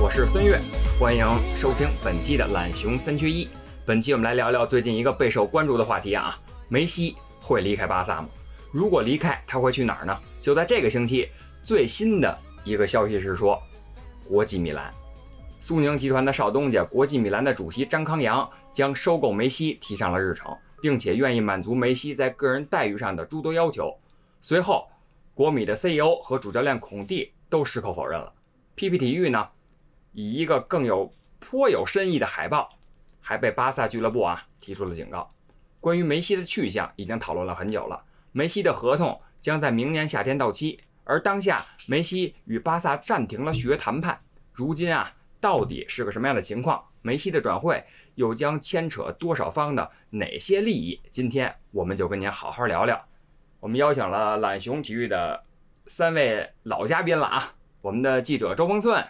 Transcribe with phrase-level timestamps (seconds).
[0.00, 0.56] 我是孙悦，
[0.96, 1.26] 欢迎
[1.56, 3.48] 收听本期的懒熊三缺一。
[3.84, 6.38] 本期我们来聊聊最近一个备受关注的话题啊，
[6.68, 8.28] 梅西会离开巴萨吗？
[8.70, 10.16] 如果离开，他会去哪儿呢？
[10.40, 11.28] 就在这个星期，
[11.64, 13.60] 最新的一个消息是说，
[14.28, 14.88] 国际米兰，
[15.58, 23.92] 苏宁集团的少东家国际米兰的主席张康阳将收购梅西提上了日程，并且愿意满足梅西在个人待遇上的诸多要求。
[24.40, 24.86] 随后，
[25.34, 28.32] 国米的 CEO 和主教练孔蒂都矢口否认了。
[28.76, 29.44] PP 体育呢，
[30.18, 32.68] 以一个更有颇有深意的海报，
[33.20, 35.30] 还被巴萨俱乐部啊提出了警告。
[35.78, 44.20] 关于梅西的去向已经讨论了很久了，梅西的合同将在明年夏天到期，而当下梅西与巴萨暂停了续约谈判。
[44.52, 46.82] 如今啊，到底是个什么样的情况？
[47.00, 47.84] 梅西的转会
[48.16, 51.00] 又将牵扯多少方的哪些利益？
[51.12, 53.00] 今天我们就跟您好好聊聊。
[53.60, 55.44] 我们邀请了懒熊体育的
[55.86, 59.06] 三位老嘉宾了啊，我们的记者周峰寸，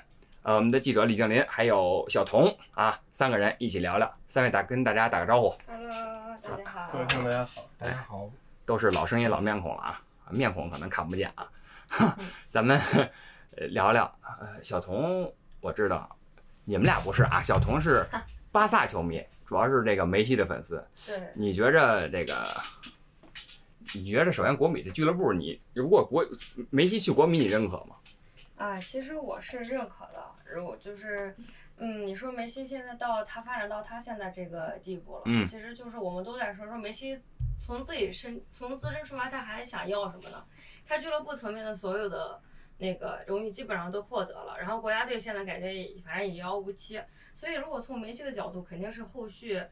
[0.49, 4.11] 呃，我们的记者李静林，还有小童啊，三个人一起聊聊。
[4.27, 6.89] 三位打跟大家打个招呼，Hello，大家好。
[6.91, 8.31] 各位听众大家好，大家好，
[8.65, 11.47] 都是老声音老面孔了啊，面孔可能看不见啊。
[12.49, 12.81] 咱们
[13.59, 16.17] 呃聊聊，呃，小童我知道
[16.65, 18.07] 你们俩不是啊，小童是
[18.51, 20.83] 巴萨球迷，主要是这个梅西的粉丝。
[21.09, 22.47] 对，你觉着这个？
[23.93, 26.25] 你觉着首先国米这俱乐部，你如果国
[26.71, 27.97] 梅西去国米，你认可吗？
[28.59, 30.23] 啊，其实我是认可的。
[30.53, 31.35] 如果就是，
[31.77, 37.21] 嗯，你说梅西现在到他发展到他现在这个地步了，嗯其实就是我们都在说说梅西
[37.61, 40.45] 从自己身从自身出发，他还想要什么呢？
[40.85, 42.41] 他俱乐部层面的所有的
[42.79, 47.01] 那个荣誉基本上都获得了，然后国家队现在感觉也反正也遥遥无期，
[47.35, 49.63] 所以如果从梅西的角度，肯定是后续，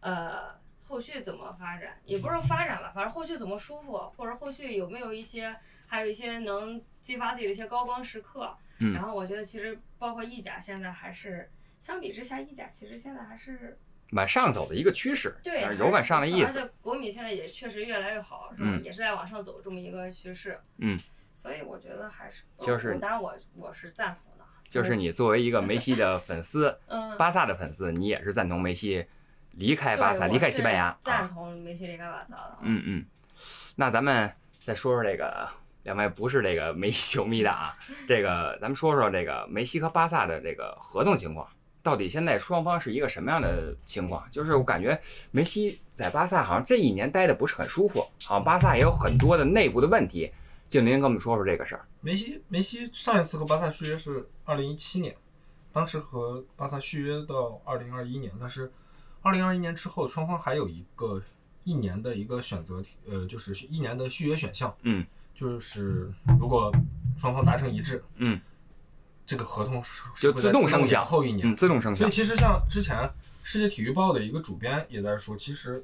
[0.00, 0.62] 呃。
[0.86, 5.56] 后续怎么发展，也不是说发展吧，反正后续怎么舒服，或者后续有没有一些，
[5.86, 8.56] 还有一些能激发自己的一些高光时刻。
[8.80, 13.78] 嗯然后我觉得其实包括意甲现在还是相比之下，意甲其实现在还是
[14.10, 16.58] 往上走的一个趋势，对呃有往上的意思。
[16.58, 18.68] 而且国米现在也确实越来越好，是吧？
[18.68, 20.58] 嗯也是在往上走这么一个趋势。
[20.78, 20.98] 嗯，
[21.38, 24.44] 所以我觉得还是就是我当然我我是赞同的。
[24.68, 29.06] 就是你作为一个梅西的粉丝， 嗯，巴萨的粉丝，你也是赞同梅西
[29.52, 31.30] 离开巴萨，离开西班牙赞啊。
[31.32, 32.58] 同梅西离开巴萨的。
[32.62, 33.06] 嗯嗯，
[33.76, 35.48] 那咱们再说说这个
[35.84, 37.74] 两位不是这个梅西球迷的啊，
[38.06, 41.48] 这个咱们说说这个梅西和巴萨的这个合同情况，
[41.82, 44.28] 到底现在双方是一个什么样的情况？
[44.30, 45.00] 就是我感觉
[45.30, 50.32] 梅西在巴萨好像这一年待的不是很舒服，好像巴萨也有很多的内部的问题。
[50.66, 51.86] 静林跟我们说说这个事儿。
[52.00, 55.14] 梅西梅西上一次和巴萨续约是二零一七年，
[55.70, 58.72] 当时和巴萨续约到二零二一年，但是
[59.20, 61.22] 二零二一年之后，双方还有一个
[61.62, 66.72] 一年的一个选择题，呃，就是一年的续约选项，嗯，就是如果
[67.18, 68.40] 双方达成一致，嗯，
[69.26, 72.10] 这个合同是就自动生效后一年，嗯，自动生效所以。
[72.10, 73.10] 其实像之前
[73.42, 75.82] 世界体育报的一个主编也在说，其实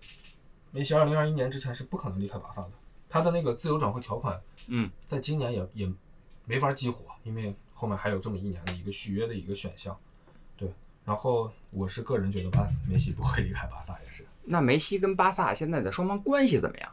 [0.70, 2.70] 梅西二零二一年之前是不可能离开巴萨的，
[3.08, 5.92] 他的那个自由转会条款，嗯，在今年也也
[6.44, 9.98] 没法激活，因为后面还有这么一年的一个续约的一个选项，
[10.56, 10.72] 对。
[11.04, 16.90] 然后我是个人觉得巴梅西不会离开巴萨，也是那梅西跟巴萨现在的双方关系怎么样？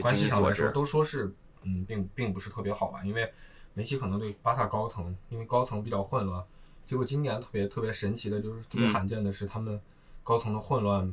[0.00, 1.34] 关系上来说都说是
[1.66, 3.30] 嗯，并并不是特别好吧，因为
[3.74, 6.42] 梅西可能对巴萨高层，因为高层比较混乱，
[6.86, 9.80] 结果今年特别特别神奇的就是特别嗯罕见的是他们
[10.22, 11.12] 高层的混乱，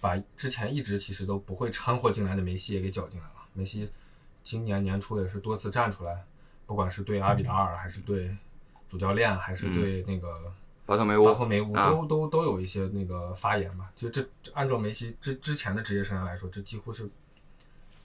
[0.00, 3.32] 把之前一直其实都不会掺和进来的梅西也给搅进来了。
[3.52, 3.90] 梅西
[4.42, 6.24] 今年年初也是多次站出来，
[6.64, 8.34] 不管是对阿比达尔，还是对
[8.88, 10.40] 主教练，还是对那个
[10.86, 13.92] 巴巴托梅乌巴托梅乌，啊都都都有一些那个发言吧。
[13.94, 17.06] 就这这按照梅西之之前的职业生涯来说，这几乎是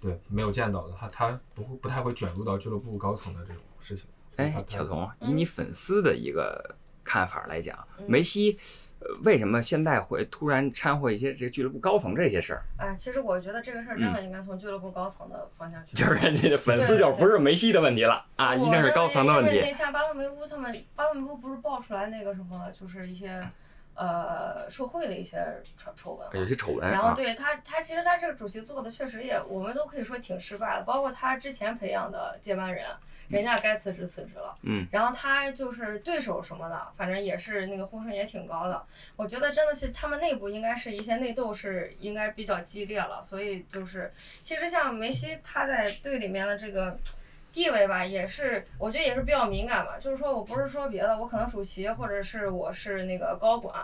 [0.04, 0.94] 对没有见到的。
[1.00, 4.10] 他他不会不太会卷入到俱乐部高层的这种事情。
[4.36, 8.60] 哎，小童，以你粉丝的一个看法来讲，嗯梅西
[9.00, 12.64] 呃为什么现在会突然掺和一些这个俱乐部高层这些事儿？
[12.78, 15.92] 哎，其实我觉得这个事儿真的应该从俱乐部高层的方向去。
[15.94, 19.62] 嗯就是人家的粉丝就不是梅西的问题了啊，一定是高层的问题。
[19.62, 23.48] 那像巴托梅乌他们，巴托梅乌不是爆出来那个什么，就是一些
[23.96, 25.38] 呃受贿的一些
[25.78, 26.32] 丑丑闻嘛。
[26.34, 30.84] 有些丑闻然后啊，对他，他其实他这个主席做的确实也，我们都可以说挺失败的。
[30.84, 32.88] 包括他之前培养的接班人，
[33.30, 38.86] 人家该辞职辞职了，嗯，然后他就是对手什么的，反正也是那个呼声也挺高的。
[39.16, 44.12] 我觉得真的是他们内部应该是一些内斗是应该比较激烈了，所以就是
[44.42, 46.98] 其实像梅西他在队里面的这个。
[47.54, 49.96] 地位吧，也是我觉得也是比较敏感吧。
[50.00, 53.76] 就是说我不是说别的，我可能主席或者是我是那个高管，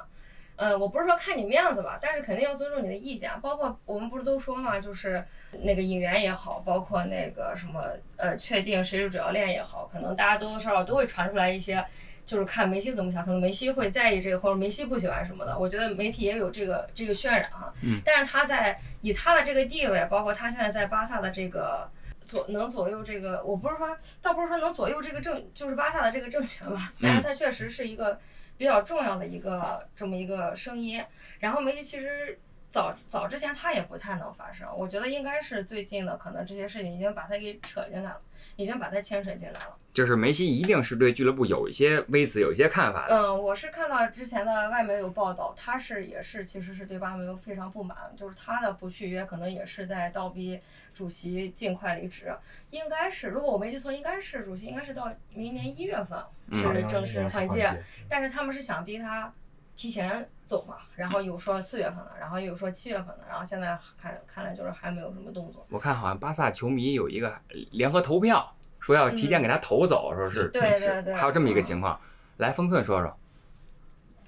[0.56, 3.30] 嗯，我不是说看你面子吧，但是肯定要尊重你的意见。
[3.42, 5.24] 包括我们不是都说嘛，就是
[5.62, 7.86] 那个引援也好，包括那个什么
[8.18, 11.86] 呃，确定谁是主教练也好，可能大家多多少少都会传出来一些，
[12.26, 15.58] 就是看梅西怎么想，可能梅西会在意这个，或者梅西不喜欢什么的。
[15.58, 17.72] 我觉得媒体也有这个这个渲染哈。
[17.84, 18.02] 嗯。
[18.04, 21.88] 但是他在以他的这个地位，包括他现在在巴萨的这个。
[22.30, 28.20] 左能左右这个，我不是说，倒不是说能左右这个政，就是巴萨的这个政权吧， 但是他确实是一个
[28.56, 31.04] 比较重要的一个这么一个声音。
[31.40, 32.38] 然后梅西其实
[32.70, 38.22] 早早之前他也不太能发声，我觉得应该是最近的，可能这些事情已经把他给扯进来了，
[38.58, 39.76] 已经把他牵扯进来了。
[39.92, 43.16] 就是梅西一定是对俱乐部有一些微词，有一些看法的。
[43.16, 50.60] 嗯，我是看到之前的外媒有报道，他是也是其实是对巴梅非常不满，就是他的不续约可能也是在倒逼
[50.94, 52.34] 主席尽快离职，
[52.72, 59.34] 应该是如果我没记错，应该是主席应该是到明年一月份嗯是正式换届，届，但是他们是想逼他
[59.76, 65.66] 提前走嘛，然后有说四月份的，然后又有说七月份的，然后现在看看来就是还没有什么动作。
[65.70, 67.40] 我看好像巴萨球迷有一个
[67.72, 72.00] 联合投票，说要提前给他投走，说是对对对还有这么一个情况。
[72.38, 73.18] 来，封寸说说，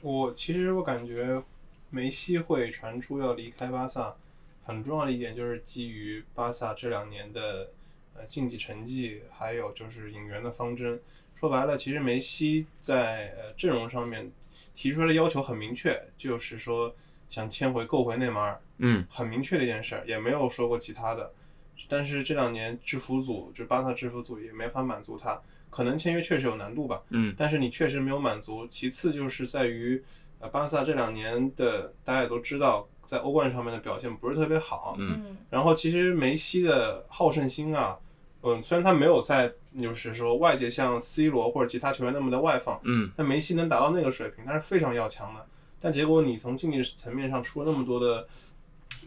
[0.01, 1.41] 我其实我感觉
[1.89, 4.13] 梅西会传出要离开巴萨，
[4.63, 7.71] 很重要的一点就是基于巴萨这两年的
[8.15, 10.99] 呃竞技成绩，还有就是引援的方针。
[11.39, 14.31] 说白了，其实梅西在呃阵容上面
[14.75, 16.95] 提出来的要求很明确，就是说
[17.27, 21.33] 想签回购回内马尔，嗯，很明确的一件事儿，也没有说过其他的。
[21.89, 28.67] 但是这两年制服组，就巴萨制服组也没法满足他，可能签约确实有难度吧，嗯，但是你确实没有满足。
[28.67, 30.01] 其次就是在于，
[30.41, 37.97] 呃，巴萨这两年的大家也都知道，在欧冠上面的表现不是特别好，嗯嗯然后其实梅西的好胜心啊，
[38.43, 45.45] 嗯，虽然他没有在就是说外界像 C 罗或者其他球员那么的外放，嗯，但梅西能达到那个水平，他是非常要强的。
[45.79, 48.27] 但结果你从竞技层面上出了那么多的，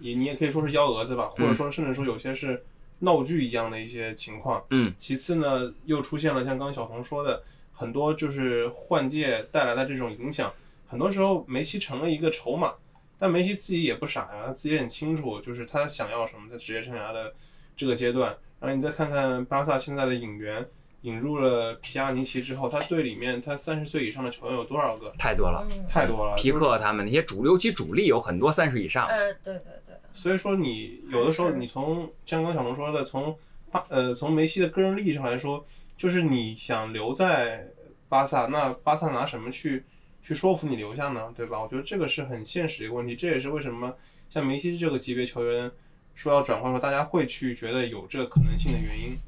[0.01, 2.65] 也你也可以说是幺蛾子吧，或者说甚至说有些是
[3.01, 4.65] 闹剧一样的一些情况。
[4.71, 7.43] 嗯，其次呢，又出现了像刚刚小童说的
[7.73, 10.53] 很多就是换届带来的这种影响，
[10.87, 12.73] 很多时候梅西成了一个筹码，
[13.19, 17.35] 但梅西自己也不傻呀，他自己也很清楚，就是他想要什么在职业生涯的
[17.77, 18.37] 这个阶段。
[18.61, 20.67] 然后你再看看巴萨现在的引援，
[21.03, 25.13] 引入了皮亚尼奇之后，他队里面他三十岁以上的球员有多少个？
[25.19, 25.67] 太多了。
[25.71, 29.07] 嗯，太多了，皮克他们那些主流，其主力有很多三十以上。
[29.07, 33.37] 呃，对对对，所以说你有的时候你从像刚小龙说的，从
[33.71, 35.63] 巴呃从梅西的个人利益上来说，
[35.97, 37.69] 就是你想留在
[38.09, 39.85] 巴萨，那巴萨拿什么去
[40.25, 41.31] 去说服你留下呢？
[41.37, 41.61] 对吧？
[41.61, 43.95] 我觉得这个是很现实的一个问题，这也是为什么
[44.31, 45.71] 像梅西这个级别球员
[46.15, 49.19] 说要转换的时候，大家会去觉得有这个可能性的原因。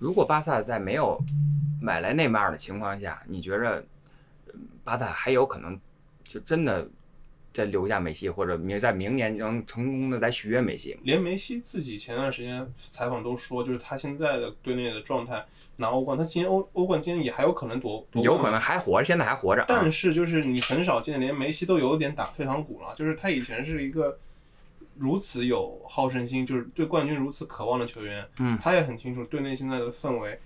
[0.00, 1.16] 如果巴萨在没有
[1.80, 3.84] 买来内马尔的情况下，你觉着
[4.82, 5.78] 巴萨还有可能
[6.24, 6.88] 就真的
[7.52, 10.96] 再留下梅西，或者明在明年能成功的再续约梅西？
[11.02, 15.44] 连梅西自己前段时间采访都说，就是他现在的队内的状态
[15.76, 19.92] 拿欧冠，他今年欧欧冠今年也还有可能夺夺有可能还活着，现在还活着啊但。
[19.92, 22.94] 是就是你很少见，连梅西都有点打退堂鼓了。
[22.96, 24.18] 就是他以前是一个
[24.96, 28.26] 如此有好胜心，就是对冠军如此渴望的球员。
[28.38, 30.38] 嗯，他也很清楚队内现在的氛围。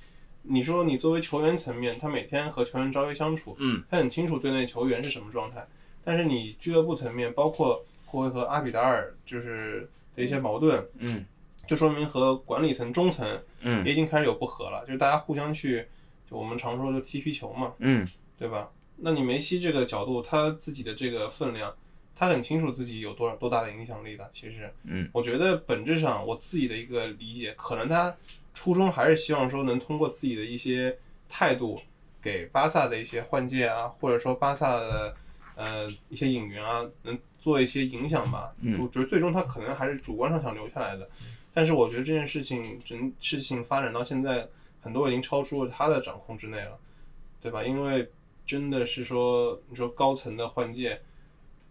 [0.43, 5.67] 你说你作为球员层面，他每天和球员朝夕相处，嗯，他很清楚队内球员是什么状态。
[6.07, 11.27] 但是你俱乐部层面，包括霍维和阿比达尔就是的一些矛盾，嗯
[11.67, 13.27] 就说明和管理层中层
[13.63, 15.85] 嗯也已经开始有不和了，就是大家互相去，
[16.31, 18.07] 就我们常说就踢皮球嘛，嗯
[18.39, 18.71] 对吧？
[18.99, 21.75] 那你梅西这个角度，他自己的这个分量，
[22.15, 24.29] 他很清楚自己有多少多大的影响力的。
[24.31, 28.17] 其实，嗯，我觉得本质上我自己的一个理解，可能他
[28.55, 30.97] 初衷还是希望说能通过自己的一些
[31.29, 31.81] 态度，
[32.23, 35.15] 给巴萨的一些换届啊，或者说巴萨的
[35.57, 38.55] 呃一些影员啊，能做一些影响吧。
[38.61, 41.11] 嗯我觉得最终他可能还是主观上想留下来的，
[41.53, 44.47] 但是我觉得这件事情整事情发展到现在，
[44.81, 46.79] 很多已经超出了他的掌控之内了，
[47.41, 47.65] 对吧？
[47.65, 48.09] 因为
[48.47, 51.01] 真的是说，你说高层的换届，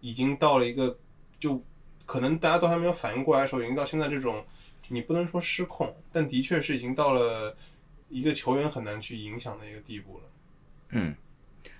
[0.02, 0.98] 已经到了一个
[1.40, 1.62] 就
[2.04, 4.44] 可能大家都还没有反应过来的时候，已经到现在这种，
[4.88, 7.56] 你不能说失控，但的确是已经到了
[8.10, 10.24] 一个球员很难去影响的一个地步了。
[10.90, 11.14] 嗯，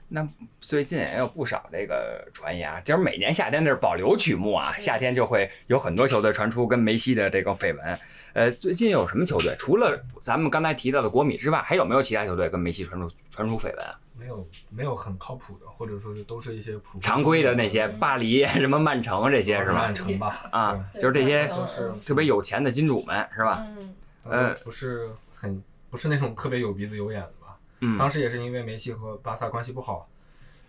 [0.09, 0.27] 那
[0.61, 7.99] 最近也有不少这个传言啊，就是每年夏天这是保留曲目啊，夏天就会有很多球队传出跟梅西的这个绯闻。
[8.33, 9.55] 呃，最近有什么球队？
[9.59, 13.99] 除了咱们刚才提到的国米之外，还有没有其他球队跟梅西传出传出绯闻啊？
[14.19, 19.95] 没有没有很靠谱的，或者说是都是一些普常规的那些巴黎、什么曼城这些是吧曼？
[19.95, 23.67] 城吧，啊，就是这些就是特别有钱的金主们是吧？
[23.79, 23.95] 嗯，
[24.25, 27.46] 呃不是很不是那种特别有鼻子有眼的吧。
[27.87, 30.09] 嗯，当时也是因为梅西和巴萨关系不好，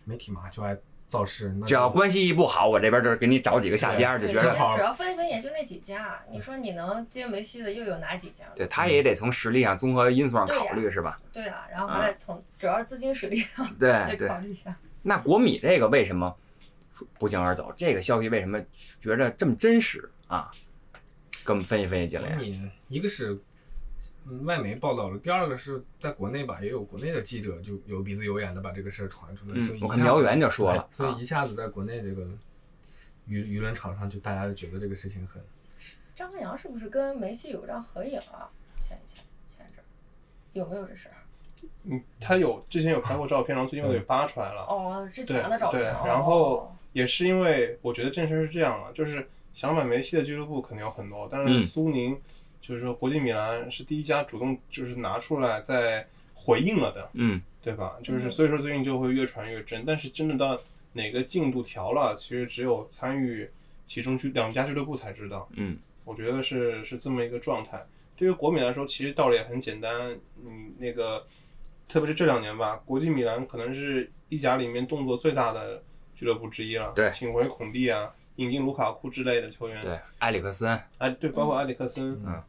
[0.04, 8.46] 媒体嘛就爱造势，那只要关系一不好，我这边就是给你找几个下家，就觉得好主要分一分也就那几家，你说你能接梅西的又有哪几家？
[8.56, 11.20] 对他也得从实力上、综合因素上考虑是吧？
[11.34, 13.92] 对啊，然后还得从主要是资金实力上对。
[14.28, 14.76] 考虑一下。
[15.02, 16.36] 那国米这个为什么
[17.18, 17.74] 不胫而走？
[17.78, 18.62] 这个消息为什么
[19.00, 20.52] 觉着这么真实啊？
[21.46, 22.26] 给我们分析分析，经理。
[22.28, 23.42] 国米一个是嗯
[24.44, 32.24] 外媒报道了，第二个是在国内吧，也有国内的记者就有鼻子有眼的把这个事儿传出来，所以嗯，我一下子看苗源就说了，所啊以一下子在国内这个
[33.28, 35.42] 舆舆论场上就大家就觉得这个事情很
[36.16, 38.50] 张博洋是不是跟梅西有张合影啊？
[38.82, 39.86] 前前前一阵儿
[40.54, 41.16] 有没有这事儿？
[41.84, 44.62] 嗯，他有之前有拍过照片，然后最近又给扒出来了。
[44.64, 45.82] 哦，之前的照片。
[45.82, 52.20] 对哦然后也是因为我觉得这事儿是这样的，就是想买梅西的俱乐部肯定有很多，但嗯是苏宁
[52.62, 57.98] 就是说国际米兰是第一家主动就是拿出来在回应了的，嗯对吧？
[58.04, 60.60] 就是嗯所以说最近就会越传越真，但是真的到
[60.94, 63.50] 哪个进度条了，其实只有参与
[63.86, 65.48] 其中俱两家俱乐部才知道。
[65.54, 67.86] 嗯我觉得是是这么一个状态。
[68.16, 70.18] 对于国米来说，其实道理也很简单。
[70.42, 71.24] 你那个，
[71.88, 75.84] 特别是这两年吧，国际米兰可能是意甲里面动作最大的
[76.16, 76.94] 俱乐部之一了。
[76.96, 79.84] 对请回孔蒂啊，引进卢卡库之类的球员。
[79.84, 82.42] 对，埃里克森，哎，对，包括埃里克森，嗯，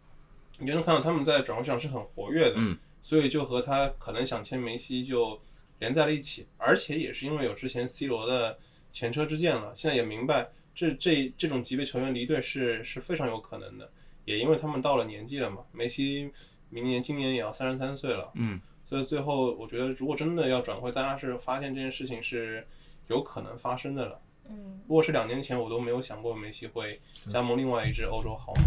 [0.58, 2.54] 你就能看到他们在转会市场是很活跃的。
[2.56, 5.38] 嗯，所以就和他可能想签梅西就
[5.78, 8.58] 连在了一起，而且也是因为有之前 C 罗的
[8.90, 13.90] 前车之鉴了，现在也明白这这这种级别球员离队是是非常有可能的，
[14.24, 16.30] 也因为他们到了年纪了嘛，梅西
[16.70, 22.66] 明年今年也要三十三岁了，嗯，所以最后我觉得如果真的要转会，大家是发现这件事情是
[23.06, 24.20] 有可能发生的了。
[24.48, 28.64] 嗯，如果是两年前，我都没有想过梅西会加盟另外一支欧洲豪门。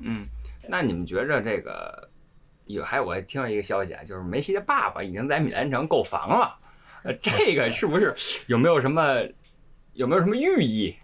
[0.00, 0.26] 嗯，
[0.68, 2.08] 那你们觉着这个
[2.66, 2.84] 有？
[2.84, 6.58] 还有我还听到一个消息啊，就是梅西的爸爸已经在米兰城购房了，
[7.02, 8.14] 呃，这个是不是
[8.46, 9.22] 有没有什么
[9.94, 10.94] 有没有什么寓意？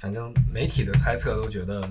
[0.00, 1.82] 反正媒体的猜测都觉得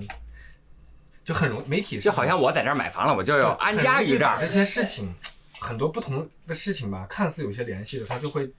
[1.22, 4.46] 就很容媒体就好像我在这儿买房了，我就要安家于这儿这。
[4.46, 5.14] 些事情
[5.60, 8.50] 很多不同的事情吧，看似有些联系的，它就会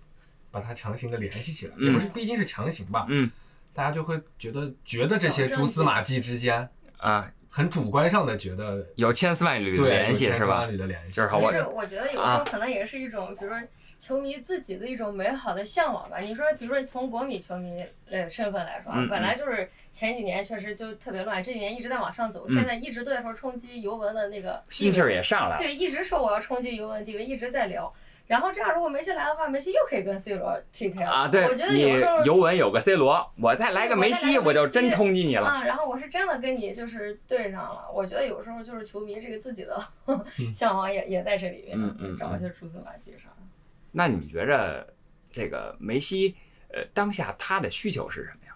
[0.51, 3.31] 把它强行的联系起来，嗯也不是不一定是强行吧，嗯
[3.73, 6.67] 大家就会觉得觉得这些蛛丝马迹之间
[6.97, 10.73] 啊，很主观上的觉得有千丝万缕的联系是吧有千丝万？
[10.73, 13.57] 缕的联系，就是我就是我觉得有时啊候可能也是一种，比如说
[13.97, 16.17] 球迷自己的一种美好的向往吧。
[16.19, 25.61] 你说，比如说从国米球迷呃身份来说啊嗯，本来就是前几年确实就特别乱，这几年一直在往上走，嗯现在一直都在说冲击尤文的那个心气儿也上来了。
[25.61, 27.93] 对，一直说我要冲击尤文的地位，一直在聊。
[28.31, 31.11] 然后这样，如果梅西来的话，梅西又可以跟 C 罗 PK 了。
[31.11, 35.45] 啊，对我觉得你有时候尤文有个 C 罗，我再来个梅西，我就真冲击你了。
[35.45, 37.91] 啊，然后我是真的跟你就是对上了。
[37.93, 39.85] 我觉得有时候就是球迷这个自己的
[40.53, 43.43] 向往也也在这里面，嗯嗯找一些蛛丝马迹啥的。
[43.91, 44.87] 那你们觉着
[45.29, 46.37] 这个梅西，
[46.69, 48.55] 呃，当下他的需求是什么呀？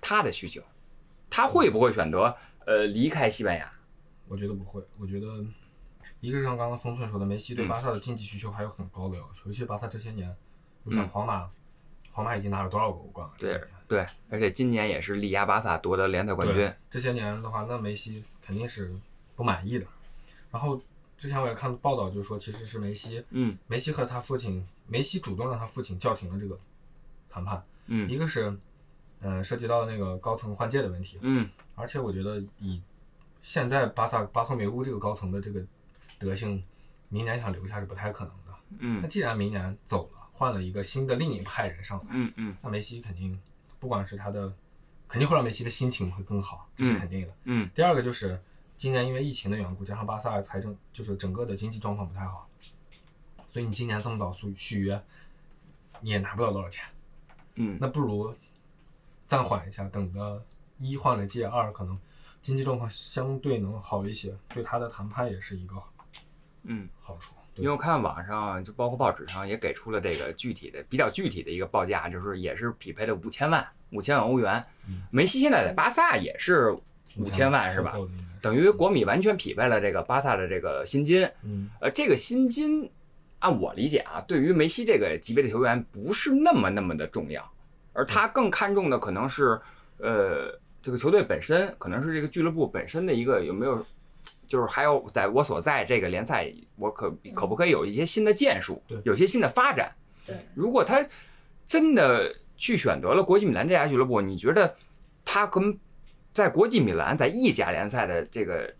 [0.00, 0.62] 他的需求，
[1.28, 3.70] 他会不会选择呃离开西班牙？
[4.28, 5.26] 我觉得不会，我觉得
[6.20, 10.34] 一个是像刚刚封寸说的，梅西对嗯巴萨的竞技需求还有很高的要求，尤其巴萨这些年，
[10.82, 11.48] 你想嗯皇马，
[12.12, 13.34] 皇马已经拿了多少个欧冠了？
[13.38, 16.72] 对对，而且今年也是力压巴萨夺得联赛冠军。
[16.90, 18.92] 这些年的话，那梅西肯定是
[19.36, 19.86] 不满意的。
[20.50, 20.80] 然后
[21.16, 26.58] 之前我也看报道，就说其实是梅西，嗯梅西和他父亲，梅西主动让他父亲叫停了这个
[27.30, 27.62] 谈判。
[27.86, 28.54] 嗯一个是，
[29.20, 32.82] 嗯、涉及到那个高层换届的问题，嗯而且我觉得以
[33.40, 35.64] 现在巴萨巴托梅乌这个高层的这个
[36.18, 36.62] 德性，
[37.08, 38.54] 明年想留下是不太可能的。
[38.80, 43.40] 嗯那既然明年走了，换了一个新的另一派人上来，嗯嗯那梅西肯定
[43.78, 44.52] 不管是他的，
[45.06, 47.34] 肯定会让梅西的心情会更好，这是嗯肯定的。
[47.44, 48.40] 嗯第二个就是
[48.76, 52.48] 今年因为疫情的缘故，加上巴萨财政就是整个的经济状况不太好，
[53.48, 55.02] 所以你今年这么早续续约，
[56.00, 56.84] 你也拿不了多少钱。
[57.54, 58.32] 嗯那不如
[59.26, 60.44] 暂缓一下，等的
[60.78, 61.98] 一换了届，二可能
[62.40, 65.74] 经济状况相对能好一些，对他的谈判也是一个
[66.64, 66.88] 嗯。
[67.00, 67.34] 好处。
[67.54, 74.64] 因为我看网上就包括报纸上也给出了这个具体的、比较具体的一个报价，就是也是匹配了五千万，五千万欧元。
[75.10, 76.70] 梅西现在在巴萨也是
[77.16, 77.96] 五千万是吧？
[78.40, 81.28] 等于国米完全匹配了这个巴萨的这个薪金。
[81.42, 82.88] 嗯，呃，这个薪金
[83.40, 87.44] 按我理解啊，对于梅西这个级别的球员不是那么那么的重要，
[87.92, 89.60] 而他更看重的可能是
[89.96, 93.84] 呃这个球队本身，可能是这个俱乐部本身的一个有没有。
[94.48, 99.94] 就是还有，在我所在这个联赛，我可可不可以有一些新的建树对，有些新的发展？
[100.26, 101.06] 对，如果他
[101.66, 104.74] 真的去选择了国际米兰这家俱乐部，你觉得
[105.24, 105.78] 他跟
[106.32, 108.74] 在国际米兰在意甲联赛的这个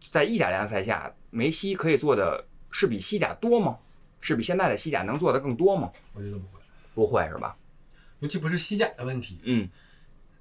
[0.00, 3.76] 在意甲联赛下，梅西可以做的是比西甲多吗？
[4.20, 5.90] 是比现在的西甲能做的更多吗？
[6.14, 6.60] 我觉得不会，
[6.94, 7.56] 不会是吧？
[8.20, 9.68] 尤其不是西甲的问题，嗯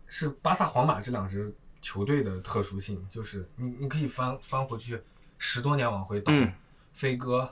[0.06, 1.52] 是巴萨、皇马这两支
[1.82, 5.02] 球队的特殊性，就是你你可以翻翻回去
[5.38, 6.54] 十多年往回倒，嗯。
[6.94, 7.52] 飞哥，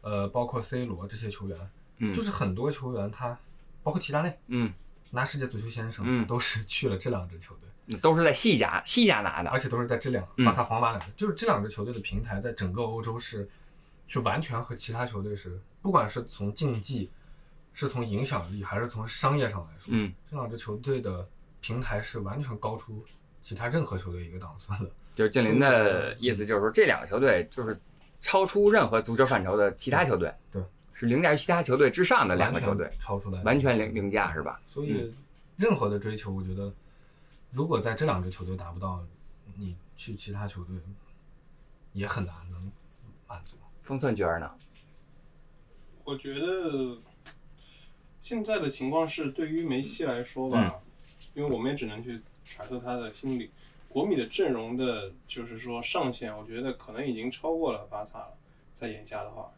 [0.00, 2.14] 呃，包括 C 罗这些球员，嗯。
[2.14, 3.38] 就是很多球员他，
[3.82, 4.72] 包括齐达内嗯，
[5.10, 6.26] 拿世界足球先生，嗯。
[6.26, 9.50] 都是去了这两支球队，都是在西甲西甲拿的。
[9.50, 9.58] 而。
[9.58, 10.44] 且都是在这两嗯。
[10.46, 13.48] 巴萨、皇马两支，就是这两支球队的平台在整个欧洲是
[14.06, 17.10] 是完全和其他球队是，不管是从竞技，
[17.74, 21.28] 是从影响力，还是从商业上来说，嗯，这两支球队的
[21.60, 23.04] 平台是完全高出
[23.42, 24.90] 其他任何球队一个档次的。
[25.14, 27.76] 就是静林的意思，就是说这两个球队就是
[28.20, 34.60] 超出任何足球范畴的其他球队，对，是凌驾于其他球队之上的两个球队超出来，完全凌凌驾是吧？
[34.68, 35.12] 所以，
[35.56, 36.72] 任何的追求，我觉得，
[37.50, 39.04] 如果在这两支球队达不到，
[39.56, 40.76] 你去其他球队
[41.92, 42.70] 也很难能
[43.26, 43.56] 满足。
[43.82, 44.48] 封寸觉得呢？
[46.04, 46.96] 我觉得
[48.22, 50.80] 现在的情况是，对于梅西来说吧，
[51.34, 53.50] 因为我们也只能去揣测他的心理。
[53.88, 58.34] 国米的阵容的，就是说上限，我觉得可能已经超过了巴萨了，
[58.74, 59.52] 在眼下的话。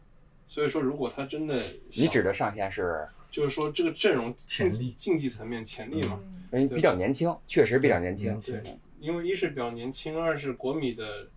[0.47, 6.19] 所以说，如果他真的你指的上限是就是说这个阵容潜力竞技层面潜力嘛，
[6.51, 8.61] 因为比较年轻，确实比较年轻对。
[8.99, 11.27] 因为一是比较年轻，二是国米的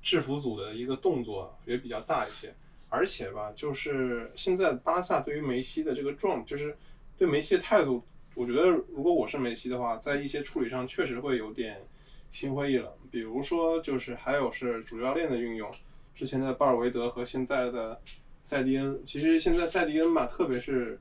[0.00, 2.54] 制服组的一个动作也比较大一些，
[2.88, 6.76] 而且吧，就是现在巴萨对于梅西的这个状，就是
[7.18, 8.02] 对梅西的态度，
[8.40, 11.86] 我觉得如果我是梅西的话，在一些处理上确实会有点
[12.30, 12.90] 心灰意冷。
[13.10, 15.70] 比如说，就是还有是主教练的运用，
[16.14, 18.00] 之前的巴尔维德和现在的
[18.42, 20.98] 塞蒂恩，其实现在塞蒂恩吧，特别是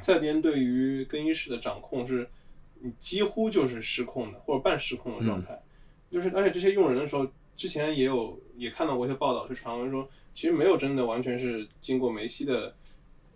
[0.00, 2.28] 塞蒂恩对于更衣室的掌控是。
[2.80, 5.60] 你几乎就是失控的或者半失控的状态，
[6.12, 12.72] 就是而且这些用人的时候，之前也有也看到过一些报道，就传闻说，其实没有真的完全是经过梅西的，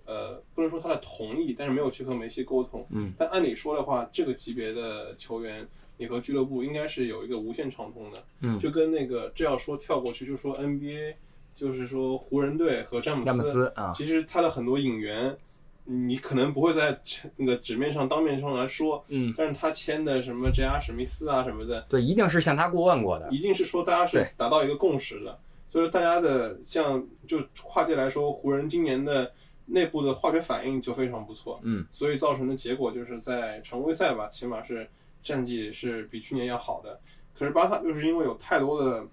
[0.05, 2.87] 呃，不能说他的同意，但是没有去和梅西沟通。
[2.91, 3.12] 嗯。
[3.19, 8.23] 但按理说的话，这个级别的球员，你和俱乐部应该是有一个无限畅通的。
[8.41, 11.15] 嗯就跟那个这要说跳过去，就说 NBA，
[11.55, 15.37] 就是说湖人队和詹姆斯，詹姆斯啊，其实他的很多引援，
[15.85, 17.01] 你可能不会在
[17.37, 20.81] 那个纸面上当面上来说，嗯，但是他签的什么 J.R.
[20.81, 23.29] 史密斯啊什么的，对，一定是向他过问过的。
[23.31, 25.38] 一定是说大家是达到一个共识的。
[25.69, 29.33] 所以大家的像就跨界来说，湖人今年的
[29.66, 34.88] 内部的化学反应就非常不错，嗯，所以造成的结果就是在常规赛吧，起码是
[35.22, 37.01] 战绩是比去年要好的。
[37.35, 39.07] 可是巴萨就是因为有太多的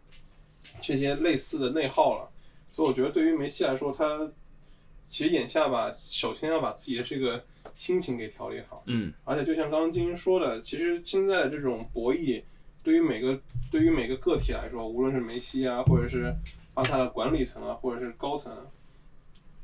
[0.81, 2.29] 这些类似的内耗了，
[2.69, 4.29] 所以我觉得对于梅西来说，他
[5.05, 7.43] 其实眼下吧，首先要把自己的这个
[7.75, 8.83] 心情给调理好。
[8.88, 12.43] 嗯而且就像刚刚金英说的，其实现在的这种博弈，
[12.83, 13.39] 对于每个
[13.71, 16.31] 对于每个个体来说，无论是梅西啊，或者是
[16.73, 18.62] 巴萨的管理层啊，或者是高层啊，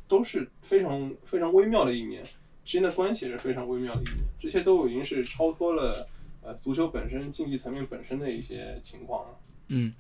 [0.07, 2.23] 都是非常非常微妙的一年，
[2.63, 6.07] 之间的关系也是非常微妙的一年，这些都已经是超脱了
[6.41, 9.37] 呃足球本身竞技层面本身的一些情况了。
[9.69, 9.93] 嗯。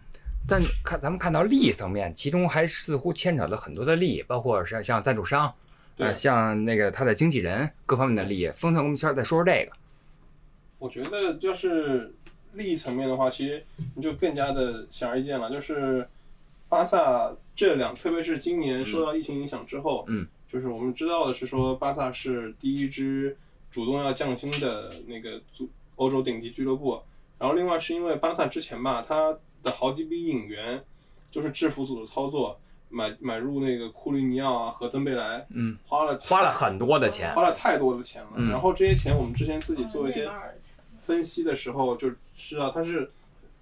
[0.47, 5.51] 但看咱们看到利益层面，其中还似乎牵扯了很多的利益，包括像像赞助商，
[5.95, 8.47] 对呃，像那个他的经纪人各方面的利益。
[8.51, 9.71] 封特，我们先再说说这个。
[10.77, 12.13] 我觉得就是
[12.53, 13.65] 利益层面的话，其实
[13.95, 16.07] 你就更加的显而易见了，就是
[16.75, 23.37] 巴萨这两，特别是今年受到疫情影响之后，嗯，就是我们知道的是说巴萨是第一支
[23.71, 27.01] 主动要降薪的那个足欧洲顶级俱乐部，
[27.39, 29.33] 然后另外是因为巴萨之前吧，他
[29.63, 30.83] 的好几笔引援
[31.31, 32.59] 就是制服组的操作，
[32.89, 37.33] 买买入那个库利尼奥啊和登贝莱，嗯，花了花了很多的钱。
[37.35, 38.49] 花，了太多的钱了，嗯。
[38.49, 40.29] 然后这些钱我们之前自己做一些
[40.99, 43.09] 分析的时候就知道它是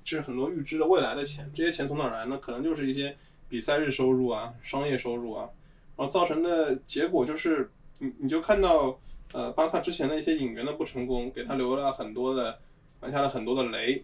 [0.03, 2.37] 是很多预支的未来的钱，这些钱从哪儿来呢？
[2.41, 3.15] 可能就是一些
[3.49, 5.49] 比赛日收入啊、商业收入啊，
[5.95, 8.99] 然后造成的结果就是你你就看到
[9.31, 12.59] 呃巴萨之前的一些引援的不成功，给他留了很多的
[12.99, 14.03] 埋下了很多的雷。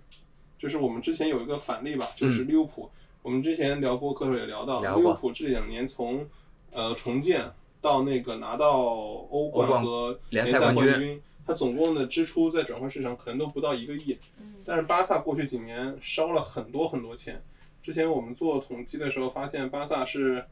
[0.57, 2.89] 就是我们之前有一个反例吧，就是利物浦，
[3.21, 6.27] 我们之前聊播客的时候也聊到，利物浦这两年从
[6.71, 14.15] 呃重建到那个拿到欧欧冠冠和联赛冠军军，它总共的支出在转会市场可能都不到一个亿。
[14.63, 17.41] 但是巴萨过去几年烧了很多很多钱。
[17.81, 20.45] 之前我们做统计的时候发现，巴萨是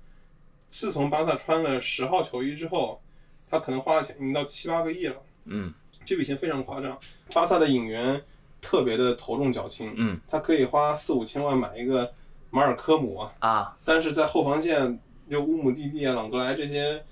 [0.72, 3.00] 自从巴萨穿了十号球衣之后，
[3.48, 5.72] 他可能花的钱已经到七八个亿了，嗯
[6.04, 6.98] 这笔钱非常夸张。
[7.32, 8.20] 巴萨的引援
[8.60, 12.12] 特别的头重脚轻，嗯他可以花四五千万买一个
[12.50, 17.04] 马尔科姆啊，啊，但是在后防线，就乌姆蒂蒂啊、朗格莱这些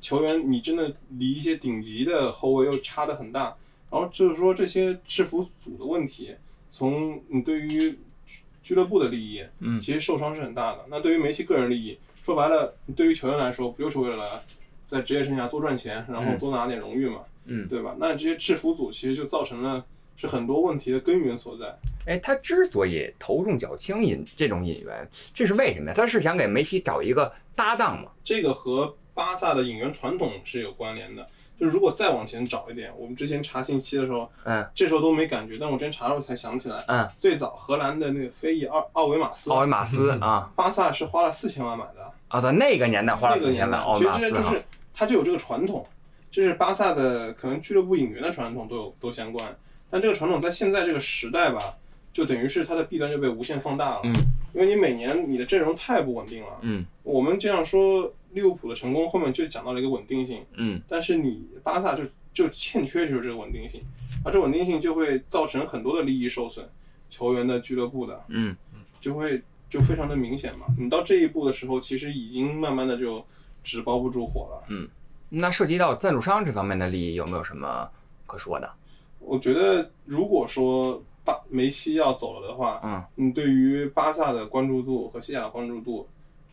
[0.00, 3.56] 球员，你真的离一些顶级的后卫又差得很大。
[3.90, 6.34] 然后就是说这些制服组的问题，
[6.70, 10.86] 从你对于俱俱乐部的利益，嗯其实受伤是很大的。
[10.88, 14.42] 那对于梅西个人利益，说白了，对于球员来说，不就是为了
[14.86, 17.96] 在职业生涯多赚钱，然后嗯多拿点荣誉嘛，嗯，对吧？
[17.98, 21.76] 那这些制服组其实就造成了是很多问题的根源所在。
[22.06, 25.94] 哎，他之所以头重脚轻引这种引援，这是为什么呀？
[25.96, 28.10] 他是想给梅西找一个搭档嘛？
[28.22, 31.26] 这个和巴萨的引援传统是有关联的。
[31.58, 34.66] 就是如果再往前找一点，我们之前查信息的时候，嗯。
[34.74, 40.50] 这时候都没感觉，但我之前查的时候才想起来，嗯，最早荷兰的那个非裔奥奥维马斯，奥维马斯啊。
[40.56, 45.86] 巴萨是花了四千万买的，啊，在那个年代花了四千万，其实马斯哈这就是他就有这个传统，
[46.30, 49.54] 这是巴萨的可能俱乐部引援的传统都有都相关，
[49.90, 51.76] 但这个传统在现在这个时代吧，
[52.10, 54.14] 就等于是它的弊端就被无限放大了，嗯，
[54.54, 56.86] 因为你每年你的阵容太不稳定了，嗯。
[57.02, 60.44] 我们这样说利物浦的成功后面就讲到了一个稳定性。
[60.54, 63.82] 嗯但是你巴萨就就欠缺就是这个稳定性，
[64.24, 66.68] 而这稳定性就会造成很多的利益受损，
[67.08, 68.56] 球员的、俱乐部的，嗯，
[69.00, 70.66] 就会就非常的明显嘛。
[70.78, 73.24] 你到这一步的时候，其实已经慢慢的就
[73.62, 74.64] 纸包不住火了。
[74.68, 74.88] 嗯
[75.28, 77.88] 那涉及到赞助商这方面的利益，有没有什么
[78.26, 78.70] 可说的？
[79.18, 86.08] 我觉得如果说巴梅西要走了的话，嗯你，对于巴萨的关注度和西甲的关注度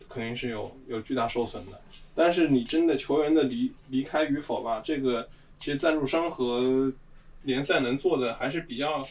[0.08, 1.80] 肯定是有有巨大受损的。
[2.14, 6.92] 但是你真的球员的离离开与否吧，这个其实赞助商和
[7.42, 9.06] 联赛能做的还是比较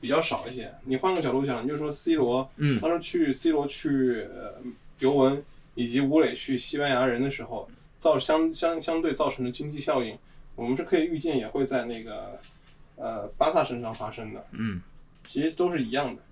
[0.00, 0.72] 比较少一些。
[0.84, 4.54] 你换个角度想，你就说 C 罗，嗯当时去 C 罗去呃
[5.00, 10.16] 尤文以及吴磊去西班牙人的时候，造相相相对造成的经济效应，
[10.54, 12.38] 我们是可以预见也会在那个
[12.96, 14.80] 呃巴萨身上发生的，嗯，
[15.24, 16.22] 其实都是一样的。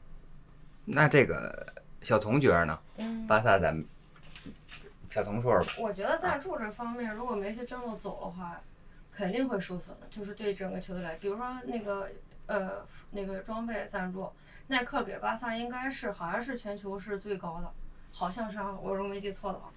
[0.84, 1.66] 那这个
[2.02, 2.78] 小童觉得呢？
[2.98, 3.84] 嗯，巴萨咱
[5.10, 5.72] 小童说说吧。
[5.78, 8.60] 我觉得赞助这方面，如果梅西真的走的话，
[9.12, 12.08] 肯定会受损的，就是对整个球队来，比如说那个
[12.46, 14.30] 呃那个装备赞助，
[14.68, 17.70] 耐克给巴萨应该是好像是全球是最高的，
[18.12, 19.70] 好像是啊，我如果没记错的话。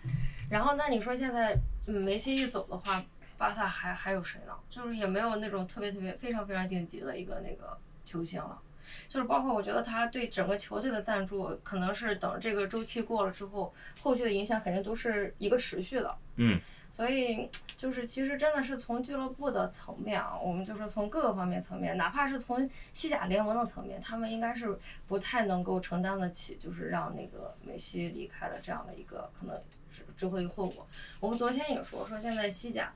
[0.49, 3.03] 然后那你说现在嗯梅西一走的话，
[3.37, 4.53] 巴萨还还有谁呢？
[4.69, 8.61] 就是也没有那种特别特别非常非常顶级的一个那个球星了。
[9.07, 16.15] 就是包括我觉得他对整个球队的赞助，可能是等这个周期过了之后，后续的影响肯定都是一个持续的。
[16.35, 29.55] 嗯，所以就是其实真的是从俱乐部的层面啊，我们就是从各个方面层面，哪怕是从西甲联盟的层面，他们应该是不太能够承担得起，就是让那个梅西离开的这样的一个可能
[29.91, 30.87] 是之后的一个后果。
[31.19, 32.91] 我们昨天也说说现在西甲，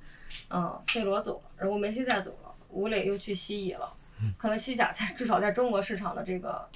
[0.50, 3.94] 嗯，C 罗走了，然后梅西再走了，吴磊又去西乙了，
[4.38, 6.68] 可能西甲在至少在中国市场的这个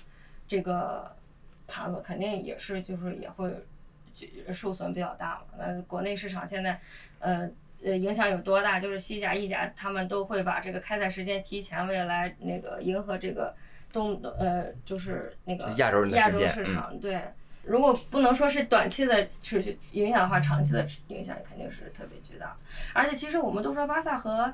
[0.47, 1.15] 这个
[1.67, 3.49] 盘子肯定也是就是也会
[4.13, 5.45] 就受损比较大嘛。
[5.58, 6.80] 那国内市场现在，
[7.19, 7.49] 呃
[7.84, 8.80] 呃影响有多大？
[8.80, 13.56] 就是西甲、意甲他们都会把这个开赛时间提前，为了来那个迎合这个
[13.91, 17.21] 中呃就是那个亚洲亚洲市场，对。
[17.63, 22.58] 如果不能说是短期的持续影响的话，长期的影响肯定是特别巨大。
[22.91, 24.51] 而且其实我们都说巴萨和，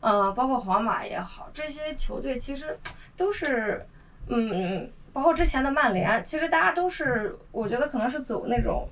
[0.00, 2.78] 呃，包括皇马也好，这些球队其实
[3.16, 3.84] 都是，
[4.28, 8.88] 嗯嗯，包括之前的曼联，其实大家都是，我觉得可能是走那种，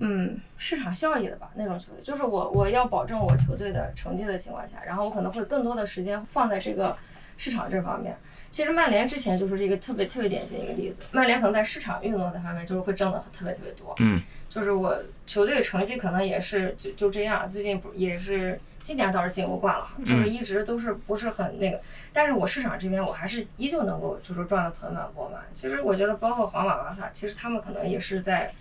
[0.00, 6.96] 嗯，市场效益的吧，那种球队，就是我我要保证我球队的成绩的情况下，然后我可能会更多的时间放在这个
[7.38, 8.16] 市场这方面。
[8.50, 13.94] 其实曼联之前就是一个特别特别典型的一个例子，曼联可能在市场运作这方面就是会挣的特别特别多。
[13.98, 14.96] 嗯，就是我
[15.26, 21.80] 球队成绩可能也是就就这样，最近不也是今年倒是进欧冠了，就是一直都是不是很那个，
[22.12, 25.42] 但是我市场这边我还是依旧能够就是赚的盆满钵满。
[25.52, 28.52] 其实我觉得包括皇马、巴萨，其实他们可能也是在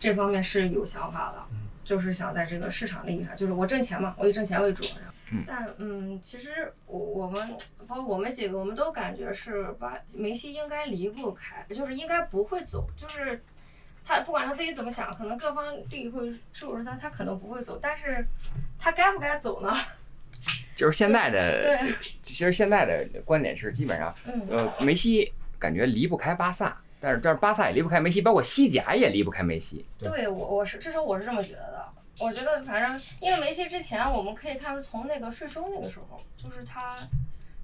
[0.00, 4.84] 这方面是有想法的，就是想在这个市场利益上，就是我挣钱嘛，我以挣钱为主。
[5.46, 7.54] 但嗯，其实我我们
[7.86, 13.42] 包括我们几个，我们都感觉是巴梅西应该离不开，就是应该不会走，就是
[14.08, 18.26] 他不管他自己怎么想，可能各方利益会促使他，他可能不会走，但是
[18.78, 19.70] 他该不该走呢？
[20.74, 29.84] 就是现在的，对，其实现在的观点是，基本上，嗯，呃，梅西感觉离不开巴萨，但是但是巴萨也离不开梅西，包括西甲也离不开梅西。
[29.98, 31.84] 对我我是至少我是这么觉得的。
[32.20, 36.96] 我觉得反正因为梅西之前我们可以看出，从那个税收那个时候，就是他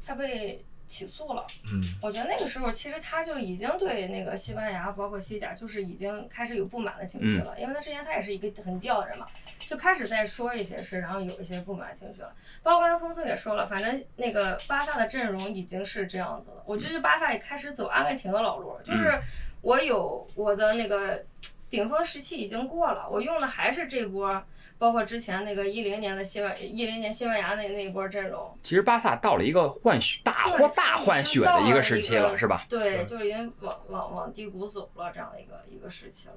[0.05, 1.47] 他被起诉了。
[1.73, 9.27] 嗯，我觉得那个时候其实他就已经对那个西班牙包括西甲就是已经开始有不满的情绪了，因为他之前他也是一个很吊的人嘛，
[9.67, 12.33] 就开始在说一些事，然后有一些不满情绪了。
[12.63, 16.63] 包括刚才风速也说了，反正那个巴萨的阵容已经是这样子了。
[16.67, 19.21] 我觉得巴萨也开始走阿根廷的老路，就是
[19.63, 21.25] 我有我的那个
[21.69, 24.43] 顶峰时期已经过了，我用的还是这波。
[24.77, 32.67] 包括之前那个一零年的西班一零年西班牙那那一波阵容，其实巴萨到了一个换血大换大换血的一个时期了，了是吧？
[32.69, 36.37] 对，就是已经往往往低谷走了这样的一个一个时期了。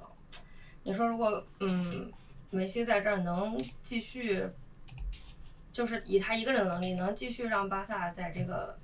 [0.84, 2.10] 你说如果嗯，
[2.50, 4.48] 梅西在这儿能继续，
[5.72, 8.78] 就是以他一个人的能力，能继续让巴萨在这个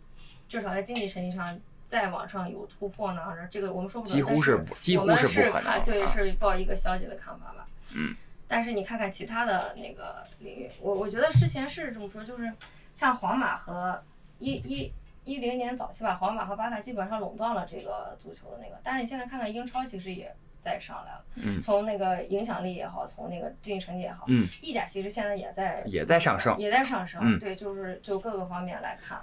[0.49, 3.23] 至少在经济成绩上再往上有突破呢？
[3.51, 7.67] 这个我们说不准，几乎是不几乎我们是不可能看对，啊是抱一个消极的看法吧。
[7.97, 8.15] 嗯。
[8.47, 12.53] 但是你看看其他的那个领域，我我觉得之前是这么说，就是
[12.95, 14.03] 像皇马和
[14.39, 14.93] 一一
[15.25, 18.79] 一零年早期吧，皇马和巴萨基本上垄断了这个足球的那个。
[18.83, 26.57] 但是你现在看看英超，其实也在上来了，嗯从那个影响力也好，从那个竞技成绩也好，嗯，意甲其实现在也在也在上升。
[26.59, 27.21] 也在上升。
[27.25, 29.19] 嗯对，就是就各个方面来看，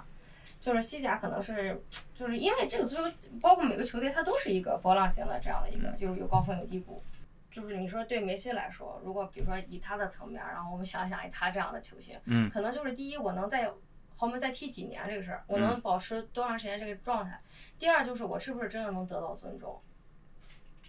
[0.60, 1.80] 就是西甲可能是
[2.12, 3.02] 就是因为这个足球，
[3.40, 7.02] 包括每个球队它都是一个波浪形的这样的一个，就是有高峰有低谷。
[7.52, 13.70] 就是你说对梅西来说，如果比如说以他的层面，然后我们想想以他这样的球星，嗯可能就是第一，我能在
[14.16, 17.38] 后面再踢几年这个事儿，我能保持多长时间这个状态。
[17.78, 19.78] 第二就是我是不是真的能得到尊重，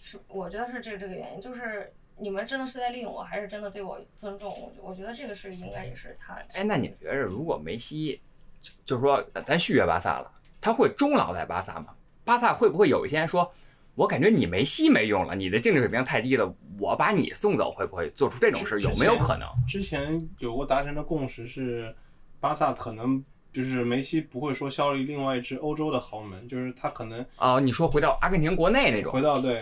[0.01, 4.49] 是我觉得是这这个原因，就是你们真的是在利用我，还是真的对我尊重？
[4.77, 8.21] 我我觉得这个是应该也是他哎，那你们觉着如果梅西，
[8.61, 11.95] 就就是说呃咱续约巴萨了，他会终老在巴萨吗？
[12.23, 13.53] 巴萨会不会有一天说，
[13.95, 18.79] 我感觉你梅西没用了，你的竞技水平太低了，我把你送走，会不会做出这种事？
[18.79, 19.47] 之有没有可能？
[19.67, 21.93] 之前有过达成的共识是，
[22.39, 29.61] 巴萨可能就是梅西不会说效力另外一支欧洲的豪门，就是他可能啊、你说回到阿根廷国内那种回，到对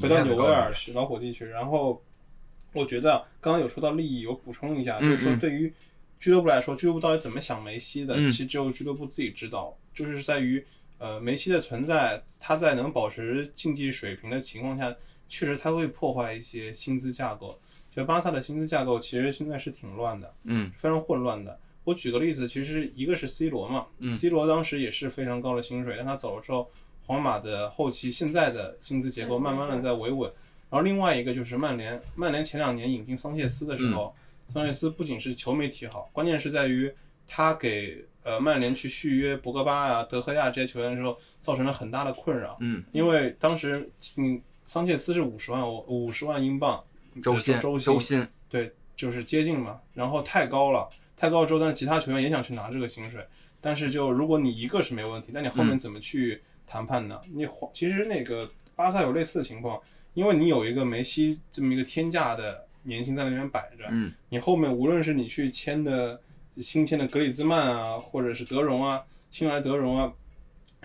[0.00, 1.44] 回到纽维尔去老伙计去。
[1.46, 2.00] 然后
[2.72, 5.72] 我觉得刚刚有说到利益，我补充一下，嗯就是说嗯对于
[6.20, 9.76] 俱乐部来说，俱乐部到底怎么想梅西的，嗯其实只有俱乐部自己知道。
[9.92, 10.64] 就是在于
[11.02, 14.94] 呃梅西的存在，他在能保持竞技水平的情况下，
[15.28, 17.58] 确实他会破坏一些薪资架构。
[17.90, 20.32] 就巴萨的薪资架构其实现在是挺乱的。
[20.44, 21.58] 嗯非常混乱的。
[21.82, 26.70] 我举个例子，其实一个是 C 罗嘛、嗯 c 罗当时也是非常高的薪水，但他走了之后，
[27.04, 30.30] 皇马的后期现在的薪资结构慢慢的在维稳。
[30.70, 34.14] 然后另外一个就是曼联，曼联前两年引进桑切斯的时候，
[34.46, 36.90] 桑切斯不仅是球没踢好，关键是在于
[37.26, 42.56] 他给呃曼联去续约博格巴啊、德赫亚这些球员的时候，造成了很大的困扰。
[42.60, 46.82] 嗯，因为当时嗯桑切斯是五十万欧五十万英镑
[47.22, 53.26] 周薪周周薪，对，就是接近嘛，然后太高了，太高了之后，但是其他球员也想去拿这个薪水，
[53.60, 57.20] 但是就如果你一个是没问题，那你后面怎么去谈判呢？
[57.34, 59.80] 你其实那个巴萨有类似的情况，
[60.14, 66.20] 因为你有一个梅西这么一个天价的年薪在那边摆着，嗯，你后面无论是你去签的
[66.58, 70.12] 新签的格里兹曼啊，或者是德容啊，新来德容啊。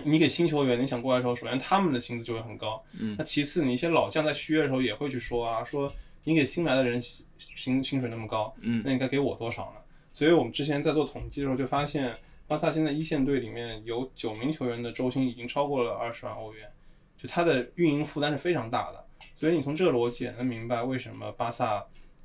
[0.03, 5.91] 你给新球员，你想过来的时候，首先他们的薪资就会很高，嗯那其次你一些老将在续约的时候也会去说啊，说
[6.23, 9.81] 你给新来的人薪薪薪水那么高，嗯那你该给我多少呢？
[10.13, 16.71] 所以我们之前在做统计的时候就发现，巴萨现在一线队里面有九名球员的周薪已经超过了二十万欧元，
[17.17, 19.03] 就他的运营负担是非常大的。
[19.35, 21.83] 所以你从这个逻辑也能明白为什么巴萨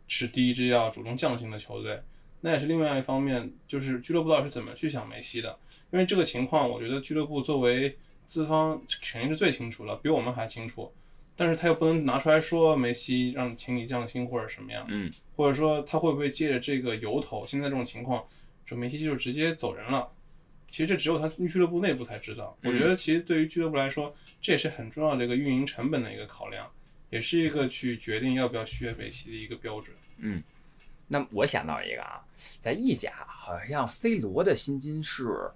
[0.08, 1.98] 是第一支要主动降薪的球队。
[2.42, 5.58] 那也是另外一方面，就是俱乐部到底是怎么去想梅西的？
[5.90, 10.92] 因为这个情况，我觉得俱乐部作为资方肯定是最清楚了，比我们还清楚。
[11.34, 18.22] 但是他又不能拿出来说梅西让请你降薪或者什么样，嗯，或者说他会不会借着这个由头，现在这种情况，
[18.66, 20.06] 说梅西就直接走人了？
[20.70, 22.56] 其实这只有他俱乐部内部才知道。
[22.62, 26.70] 我觉得其实对于俱乐部来说，这也是很重要的一个运营成本的一个考量，
[27.10, 29.94] 也是一个去决定要不要续约梅西的一个标准。
[31.08, 32.20] 那我想到一个啊，
[32.60, 35.50] 在意甲好像 C 罗的薪金是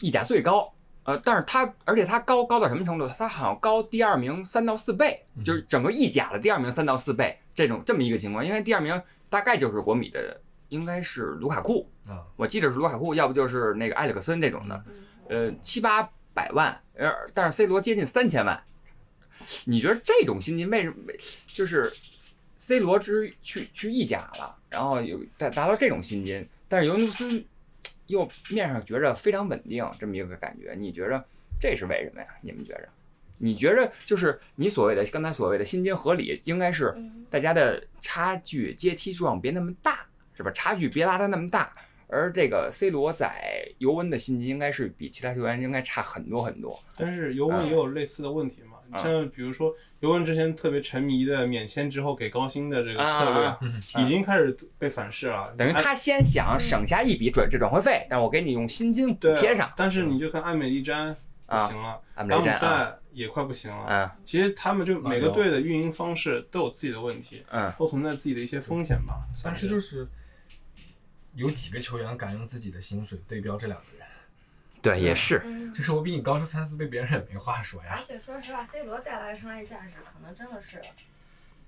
[0.00, 0.72] 意甲最高，
[1.04, 3.06] 呃，但是他而且他高高到什么程度？
[3.08, 8.44] 他好像高第二名三到四倍，就是整个意甲的第二名三到四倍这种这么一个情况。
[8.44, 14.84] 因为第二名大概就是国米的，应该是卢卡库，啊，我记得是卢卡库，要不就是那个埃里克森这种的，
[15.28, 18.62] 呃，七八百万，呃，但是 C 罗接近三千万。
[19.64, 20.96] 你觉得这种薪金为什么
[21.46, 21.90] 就是
[22.56, 27.44] C 罗之去去意甲了，然后有达达到这种薪金，但是尤文图斯
[28.06, 31.22] 又面上觉着非常稳定，这么一个感觉，你觉着
[31.60, 32.26] 这是为什么呀？
[32.42, 32.88] 你们觉着？
[33.42, 40.06] 你觉着就是你所谓的刚才所谓的薪金合理，应该是嗯大家的差距阶梯状别那么大，
[40.36, 40.50] 是吧？
[40.50, 41.72] 差距别拉的那么大，
[42.06, 46.78] 而这个 C 罗在尤文的薪金应该是比其他球员应该差很多很多。
[46.98, 48.56] 但是尤文也有类似的问题
[48.98, 53.60] 像比如说尤文之前特别沉迷的免签之后给高薪的这个策略，啊
[53.98, 55.54] 已经开始被反噬了。
[55.56, 59.72] 等于他先想省下一笔转这转会费，但我给你用薪金贴上。
[59.76, 61.14] 但是你就看艾美利詹
[61.46, 63.86] 不啊行了，拉姆阿姆雷詹啊，塞也快不行了。
[63.88, 69.26] 嗯其实他们就每个队的运营方式都有自己的问题，嗯，都存在自己的一些风险吧。
[69.42, 70.08] 但是就是
[71.34, 73.99] 有几个球员敢用自己的薪水对标这两个人，
[74.82, 75.42] 对，也是。
[75.44, 80.80] 嗯，就是我比你高出三四倍，别人也没话说呀而，且说实话，C 罗带来的商业价值可能真的是，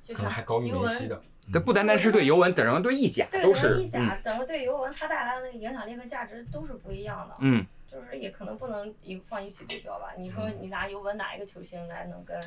[0.01, 1.23] 就像可能还高于梅西的。
[1.53, 7.37] 这不单单是对尤文，整个对意甲对整个都是意，甲，整个对尤文他带来的那个影响力和价值都是不一样的。
[7.41, 10.13] 嗯，就是也可能不能一放一起对标吧。
[10.17, 12.41] 你说你拿尤文哪一个球星来能跟？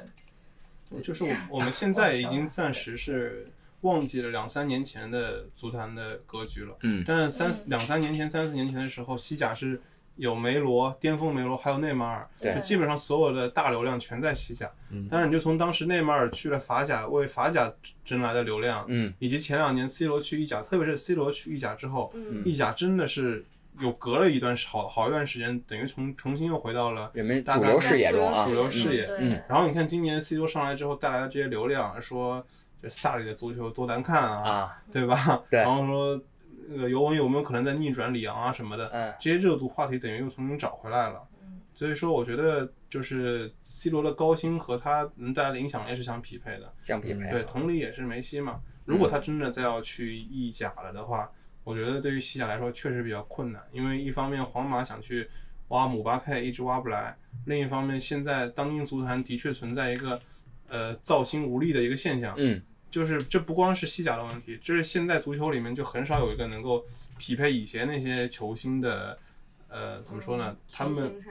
[1.03, 3.43] 就是我 我们现在已经 暂时是
[3.81, 6.77] 忘记了两三年前的足坛的格局了。
[6.81, 9.81] 嗯但是三嗯两三年前、三四年前的时候，西甲是
[10.17, 14.71] 有梅罗、巅峰梅罗，还有内马尔，就基本上所有的大流量全在西甲。
[14.89, 17.71] 嗯但是你就从当时内马尔去了法甲，为法甲
[18.05, 23.43] 争来的流量，嗯，以及前两年 C 罗去意甲，特别是 C 罗去意甲之后，嗯意甲真的是
[23.81, 27.11] 有隔了一段好好一段时间，等于重重新又回到了。
[27.13, 32.45] 人们主流视野中啊主，流视野嗯然后你看今年 C 罗上来之后带来的这些流量，说
[32.81, 35.43] 这萨里的足球多难看啊，啊，对吧？
[35.49, 36.21] 对然后说
[36.67, 41.21] 那个尤文有没有可能在逆转里昂啊什么的，嗯这些热度话题等于又重新找回来了。
[41.41, 46.73] 嗯所以说，我觉得就是 C 罗的高薪和他能带来的影响力是相匹配的。
[46.81, 47.29] 相匹配。
[47.29, 48.61] 对，同理也是梅西嘛。
[48.85, 51.29] 如果他真的再要去意甲了的话，
[51.65, 55.29] 我觉得对于西甲来说确实比较困难，因为一方面皇马想去
[55.67, 57.13] 挖姆巴佩，一直挖不来；
[57.45, 60.21] 另一方面，现在当今足坛的确存在一个
[60.69, 62.61] 呃造星无力的一个现象，嗯，
[62.95, 66.85] 就是这不光是西甲的问题，这是现在足球里面就很少有一个能够
[67.17, 69.19] 匹配以前那些球星的，
[69.67, 70.55] 呃，怎么说呢？
[70.71, 71.21] 他们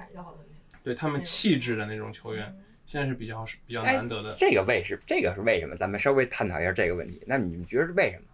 [0.83, 4.35] 对他们气质的那种球员，现在是比较比较哎难得的。
[4.37, 5.74] 这个为是这个是为什么？
[5.74, 7.18] 咱们稍微探讨一下这个问题。
[7.27, 8.24] 那你们觉得是为什么？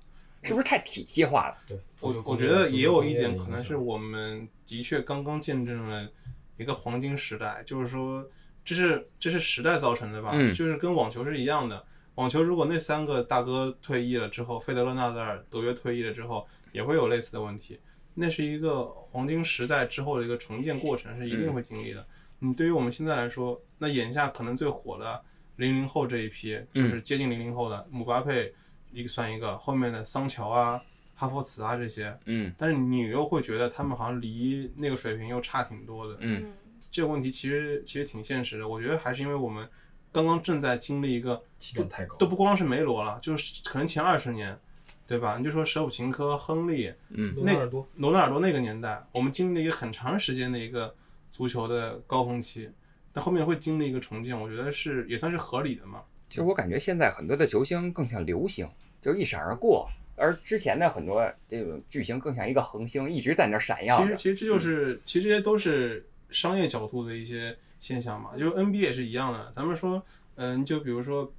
[0.43, 1.57] 是不是太体系化了？
[1.69, 6.11] 对，我我觉得也有一点可能是我们的确刚刚见证了
[6.57, 8.29] 一个黄金时代，就是说
[8.65, 11.85] 这是这是时代造成的吧，嗯就是跟网球是一样的。
[12.21, 17.81] 网球如果那三个大哥退役了之后，费德勒、纳达尔、德约退役了之后，也会有类似的问题。
[18.13, 22.07] 那是一个黄金时代之后的一个重建过程，是一定会经历的。
[22.39, 25.19] 你对于我们现在来说，那眼下可能最火的
[25.57, 28.53] 零零后这一批，就是接近零零后的姆巴佩，
[28.93, 30.79] 一个算一个，后面的桑乔啊、
[31.15, 36.19] 哈弗茨啊这些，嗯但是你又会觉得他们好像离那个水平又差挺多的。
[36.21, 36.53] 嗯
[36.91, 39.67] 这个问题其实其实挺现实的，我觉得还是因为我们
[40.13, 44.59] 刚刚正在经历一个，起点太高，都不光是梅罗了，就是可能前二十年，
[45.07, 45.37] 对吧？
[45.39, 50.95] 你就说舍甫琴科、亨利、嗯罗纳尔多，罗纳尔多那个年代，我们经历了一个很长时间的一个
[51.31, 52.69] 足球的高峰期，
[53.13, 56.03] 那后面会经历一个重建，我觉得是也算是合理的嘛。
[56.29, 58.69] 其实我感觉现在很多的球星更像流星，
[59.01, 64.01] 就是一闪而过，而之前的很多这种巨星更像一个恒星，一直在那闪耀。
[64.01, 68.37] 其实其实这就是，其实这些都是商业角度的一些现象嘛。
[68.37, 70.01] 就 NBA 也是一样的，咱们说，
[70.37, 71.33] 嗯、就比如说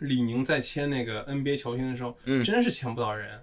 [0.00, 3.40] 李宁在签那个 NBA 球星的时候，嗯真是签不到人，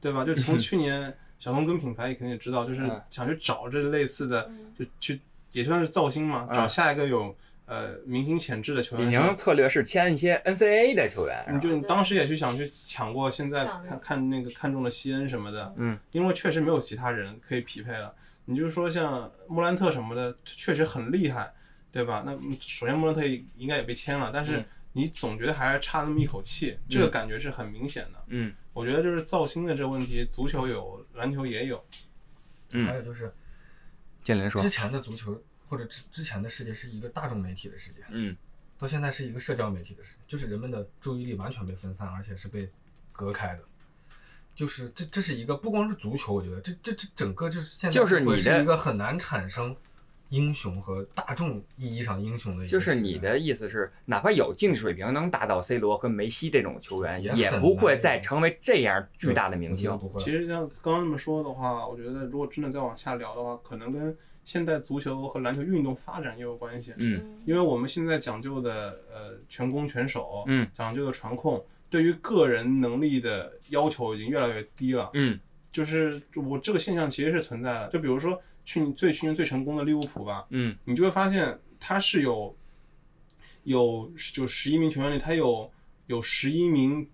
[0.00, 0.24] 对吧？
[0.24, 5.20] 就从 去年小东跟品牌你肯定也知道，就是嗯想去找这类似的，就去
[5.52, 9.26] 也算是造星嘛，嗯找下一个有呃明星潜质的球员的时候。
[9.26, 18.14] 宁策略是签一些 NCAA 的球员，你就你当时也去想去抢过，现在看看那个看中了西恩什么的，嗯，因为确实没有其他人可以匹配了。
[18.46, 21.50] 你就说像莫兰特什么的，确实很厉害，
[21.94, 22.24] 对吧？
[22.26, 23.24] 那嗯首先莫兰特
[23.56, 28.24] 应该也被签了，但是嗯你总觉得还是差那么一口气，这个感觉是很明显的。
[28.26, 31.84] 嗯我觉得就是造星的这个问题，足球有，篮球也有。
[32.70, 33.32] 嗯还有就是
[34.20, 38.36] 建林说之，前的足球或者之之前的世界是一个大众媒体的世界，嗯
[38.76, 42.68] 到现在是一个社交媒体的世界，就是人们的注意力完全被分散，而且是被
[43.12, 43.62] 隔开的。
[44.54, 49.76] 就是这这是一个不光是足球，我觉得这这这整个就是现在就是你是一个很难产生
[50.30, 66.92] 英雄和大众意义上英雄的一个就是你的意思是，哪怕有竞技水平能达到 C 罗和梅西这种球员，也也不会再成为这样巨大的明星其实像刚刚这么说的话，我觉得如果真的再往下聊的话，可能跟现代足球和篮球运动发展也有关系。
[66.98, 75.10] 嗯因为我们现在讲究的呃全攻全守，嗯，讲究的传控，对于个人能力的要求已经越来越低了。
[75.14, 75.38] 嗯
[75.72, 77.88] 就是我这个现象其实是存在的。
[77.88, 82.56] 就比如说去年最去年最成功的利物浦吧，嗯你就会发现他是有
[83.64, 85.70] 有就十一名球员里，他有
[86.06, 87.08] 有十一名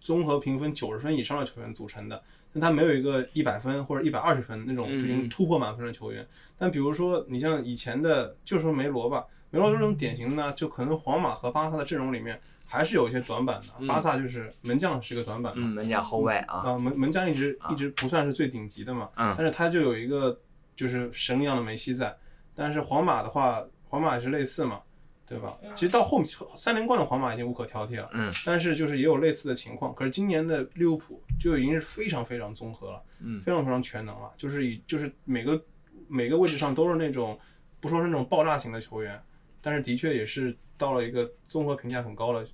[0.00, 2.22] 综合评分九十分以上的球员组成的。
[2.56, 6.24] 但他没有一个一百分或者一百二十分那种已经突破满分的球员。
[6.56, 13.66] 但比如说你像以前的，就说梅罗吧，梅罗这种典型的呢，就可能皇马和巴萨的阵容里面还是有一些短板的。
[13.80, 20.40] 嗯巴萨就是门将是个短板嘛，嗯，门将后卫啊，啊，门门将一直啊一直不算是最顶级的嘛，嗯但是他就有一个
[20.76, 22.16] 就是神一样的梅西在，
[22.54, 24.80] 但是皇马的话，皇马也是类似嘛，
[25.26, 25.56] 对吧？
[25.74, 35.62] 其实到后面三连冠的皇马已经无可挑剔了，嗯，但是就是也有类似的情况，可是今年的利物浦就已经是非常非常综合了，嗯非常非常全能了，就是以就是每个
[36.08, 37.38] 每个位置上都是那种
[37.80, 39.20] 不说是那种爆炸型的球员，
[39.60, 42.46] 但是的确也是到了一个综合评价很高的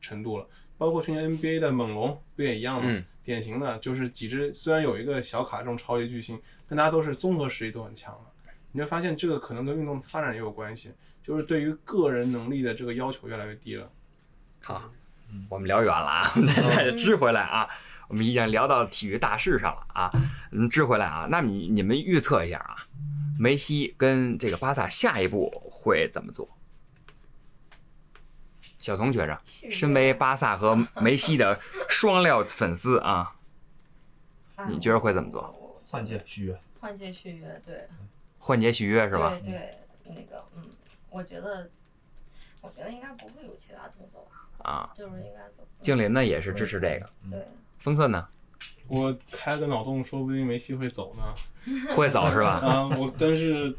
[0.00, 0.46] 程度了。
[0.76, 2.84] 包括去年 NBA 的猛龙不也一样吗？
[2.86, 6.38] 嗯典型的就是几支虽然有一个小卡这种超级巨星，
[6.68, 8.52] 但大家都是综合实力都很强的。
[8.72, 10.92] 你会发现这个可能跟运动发展也有关系，
[11.22, 13.88] 就是对于个人能力的这个要求越来越低了。
[14.60, 14.90] 好，
[15.48, 17.68] 我们聊远了啊，我们再支回来啊，
[18.08, 20.10] 我们已经聊到体育大事上了啊，
[20.50, 22.76] 嗯，支回来啊，那你你们预测一下啊，
[23.38, 26.48] 梅西跟这个巴萨下一步会怎么做？
[28.78, 29.40] 小童觉着，
[29.70, 33.36] 身为巴萨和梅西的双料粉丝啊，
[34.68, 35.63] 你觉得会怎么做？
[35.94, 37.86] 换届续约，换届续约，对，
[38.38, 39.30] 换届续约是吧？
[39.42, 40.64] 对对，那个，嗯，
[41.10, 41.70] 我觉得，
[42.60, 45.66] 我觉得应该不会有其他动作吧，啊，就是应该走。
[45.80, 47.46] 静林呢也是支持这个，对，
[47.78, 48.26] 丰特呢
[48.88, 51.22] 我开个脑洞，说不定梅西会走呢。
[51.96, 52.60] 会走是吧？
[52.62, 53.74] 啊， 我但是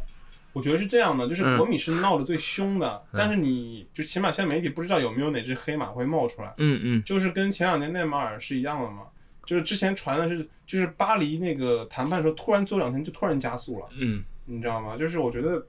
[0.54, 9.04] 我觉得是这样的，就是嗯国米是闹得最凶的，但是你就起码现在媒体不知道有没有哪只黑马会冒出来，嗯嗯就是跟前两年内马尔是一样的嘛。
[9.46, 14.98] 就是之前传的是，就是巴黎那个谈判的时候，突然做两天就突然加速了，嗯你知道吗？
[14.98, 15.66] 就是我觉得，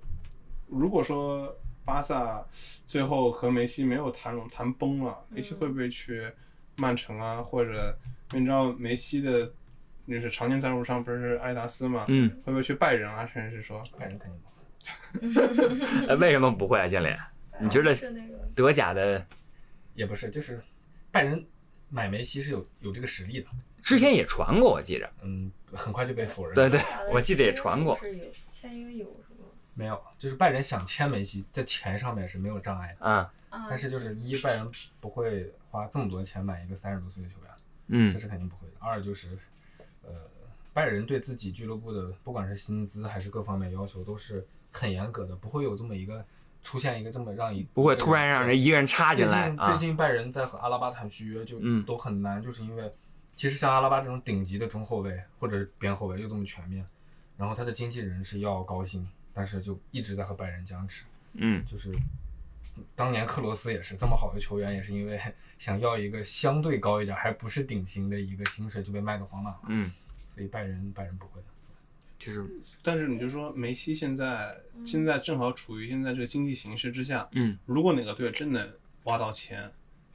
[0.68, 1.54] 如果说
[1.84, 2.44] 巴萨
[2.86, 6.30] 最后和梅西没有谈拢谈崩了，梅西会不会去
[6.76, 7.42] 曼城啊？
[7.42, 7.96] 或者
[8.32, 9.50] 你知道梅西的，
[10.08, 12.04] 就是常年赞助商不是阿迪达斯嘛？
[12.08, 13.26] 嗯，会不会去拜仁啊？
[13.32, 16.06] 甚至是说，拜仁肯定不会。
[16.08, 17.10] 呃为什么不会啊，静林？
[17.58, 19.24] 你觉得是那个德甲的
[19.94, 20.60] 也不是，就是
[21.10, 21.42] 拜仁
[21.88, 23.46] 买梅西是有有这个实力的，
[23.82, 25.10] 之前也传过，我记着。
[25.22, 26.54] 嗯，很快就被否认。
[26.54, 26.80] 对对，
[27.12, 27.98] 我记得也传过。
[27.98, 29.44] 是有签约有什么？
[29.74, 33.12] 没有，就是拜仁想签梅西，在钱上面是没有障碍的，嗯
[33.50, 34.70] 啊但是就是一拜仁
[35.00, 37.50] 不会花这么多钱买一个三十多岁的球员，
[37.88, 38.74] 嗯这嗯是肯定不会的。
[38.78, 39.38] 二就是，
[40.02, 40.10] 呃，
[40.72, 46.24] 拜仁对自己俱乐部的不管是薪资还是各方面要求都是很严格的，不会有这么一个
[46.66, 49.78] 出现一个这么让一不会突然让人一个人插进来最近最。
[49.78, 52.92] 近拜仁在和阿拉巴谈续约就嗯都很难，就是因为
[53.36, 56.84] 其实像阿拉巴这种顶级的中后卫或者是边后卫又这么全面，
[57.36, 61.04] 然后他的经纪人是要高薪，但是就一直在和拜仁僵持。
[61.34, 61.94] 嗯就是
[62.96, 65.20] 当年克罗斯也是这么好的球员，也是因为
[65.58, 69.54] 想要一个相对高一点，还不是顶薪的一个薪水，就被卖到皇马。
[69.68, 69.88] 嗯，
[70.34, 71.46] 所以拜仁拜仁不会的。
[72.18, 72.44] 就是
[72.82, 78.72] 但是你就说梅西现在现在正好处于现在这个经济形势之下，嗯，如果哪个队真能
[79.04, 79.70] 挖到钱，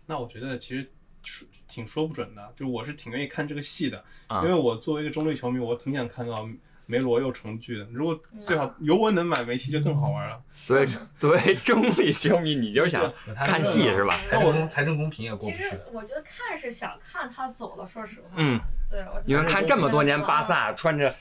[0.05, 0.89] 那我觉得其实
[1.23, 2.53] 说挺说不准的。
[2.55, 6.49] 就我是挺愿意看这个戏的，啊因为我作为一个中立球迷，我挺想看到
[6.87, 7.87] 梅罗又重聚的。
[7.93, 10.43] 如果最好尤文能买梅西，就更好玩了。
[10.63, 14.19] 作为 作为中立球迷，你就想 看戏是吧？
[14.23, 15.95] 财政公财政公平也过其实不去。
[15.95, 18.27] 我觉得看是想看他走了，说实话。
[18.35, 21.15] 嗯，对，我你们看这么多年巴萨穿着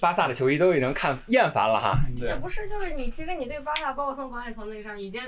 [0.00, 1.98] 巴萨的球衣都已经看厌烦了哈。
[2.16, 5.22] 也不是，就是你其实你对巴萨，包括从管理层那上，已经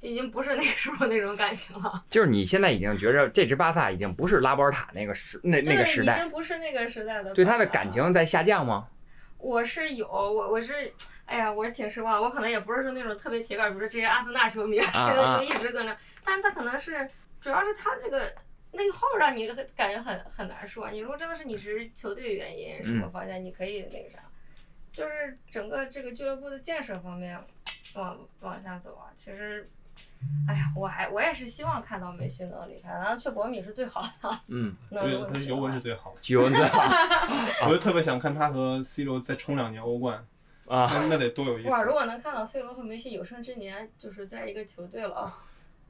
[0.00, 2.04] 已经不是那个时候那种感情了。
[2.08, 7.32] 就是你现在已经觉着这支巴萨已经不是拉波尔塔那个时那那个已时代，已经不是那个时代的。
[7.34, 8.86] 对他的感，情在下降吗？
[9.38, 10.92] 我是有，我我是，
[11.26, 12.22] 哎呀，我是挺失望。
[12.22, 17.08] 我可能也不是说那种特别铁杆，比如说这些阿森纳球迷，谁啊的就一直跟着，但他可能是
[17.40, 18.32] 主要是他这个。
[18.72, 20.90] 内耗让你很感觉很很难说啊！
[20.90, 24.18] 你如果真的是你是球队原因什么嗯方向，你可以那个啥，
[24.92, 27.38] 就是整个这个俱乐部的建设方面
[27.94, 29.10] 往往下走啊。
[29.16, 29.68] 其实，
[30.46, 34.40] 哎呀，我还我也是希望看到梅西能离开，然后去国米是最好的。
[34.48, 36.20] 嗯，能如果对，去尤文是最好的。
[36.32, 36.82] 尤文最好
[37.66, 40.16] 我就特别想看他和 C 罗再冲两年欧冠，
[40.66, 40.86] 啊。
[40.92, 41.68] 那那得多有意思。
[41.70, 45.38] 哇，如果能看到 C 罗和梅西有生之年就是在一个球队了啊，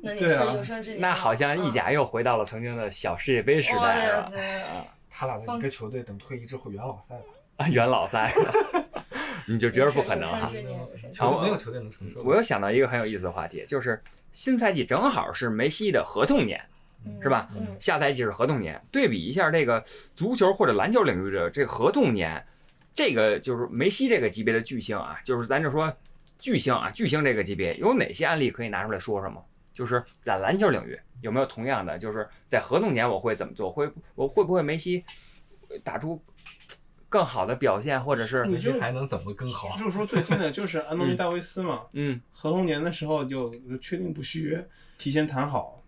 [0.01, 1.09] 那也对啊是有生之年了。
[1.09, 4.19] 那好像意甲又回到了曾经的小世界杯时嗯代是吧？
[4.21, 4.63] 哇对
[5.11, 7.25] 他俩在一个球队，等退役之后元老赛吧。
[7.57, 8.33] 啊，元老赛，
[9.49, 10.79] 你就觉得不可能哈球年
[11.19, 12.23] 好队没有球队能承受。
[12.23, 16.61] 我又想到一个很有意思的话题，就是新赛季正好是梅西的合同年，
[17.21, 17.49] 是吧？
[17.57, 19.83] 嗯，下赛季是合同年，对比一下这个
[20.15, 22.41] 足球或者篮球领域的这个合同年，
[22.95, 25.93] 这个就是梅西这个级别的巨星啊，就是咱就说
[26.39, 29.43] 巨星啊，巨星这个级别有哪些案例可以拿出来说说吗？
[29.79, 33.71] 就是在篮球领域有没有同样的，就是在合同年我会怎么做？
[33.71, 35.05] 会我会不会梅西
[35.85, 36.21] 打出
[37.09, 39.77] 更好的表现，或者是梅西还能怎么更好？
[39.79, 44.69] 就是说最近的就是安东尼戴维斯嘛，嗯合同年的时候就就确定不续约，
[44.99, 45.81] 提前谈好，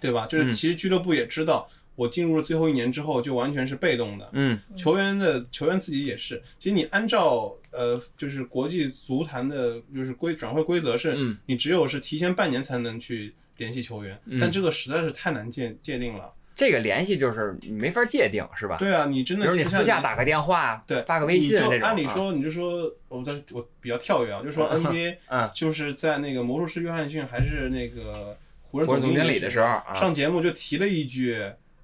[0.00, 0.26] 对吧？
[0.26, 1.68] 就是嗯其实俱乐部也知道，
[2.00, 16.32] 我进入了最后一年之后就完全是被动的，嗯球员的球员自己也是，其实你按照呃，就是国际足坛的，就是规转会规则是，嗯你只有是提前半年才能去联系球员，嗯但这个实在是太难界界定了。
[16.54, 18.78] 这个联系就是你没法界定，是吧？
[18.78, 31.38] 对啊，你真的比如你私下打个电话，对发个微信你就这种，啊，按理说，你就说，我在我比较跳跃啊，就说 NBA，嗯就是在那个魔术师约翰逊还是那个湖人总经理理的时候啊，上节目就提了一句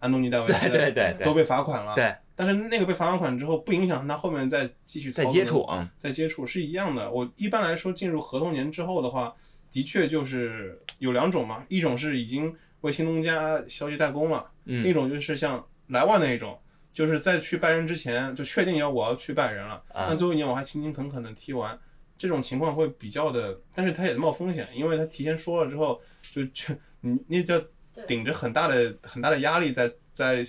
[0.07, 1.94] 安东尼戴维斯，对对对对都被罚款了。
[1.94, 7.11] 对，但是那个被罚完款之后，不影响他后面再继续再接触，啊再接触是一样的。
[7.11, 9.34] 我一般来说进入合同年之后的话，
[9.70, 16.59] 的确就是有两种嘛，一种是已经为新东家消极代工了，另一嗯种就是像莱万那一种，
[16.92, 21.78] 就是在去拜仁之前就确定要我要去拜仁了，啊那最后一年我还勤勤恳恳的踢完。
[22.18, 27.62] 这种情况会比较的，但是他也冒风险，因为他提前说了之后，就就你你得
[28.07, 30.44] 顶着很大的很大的压力在在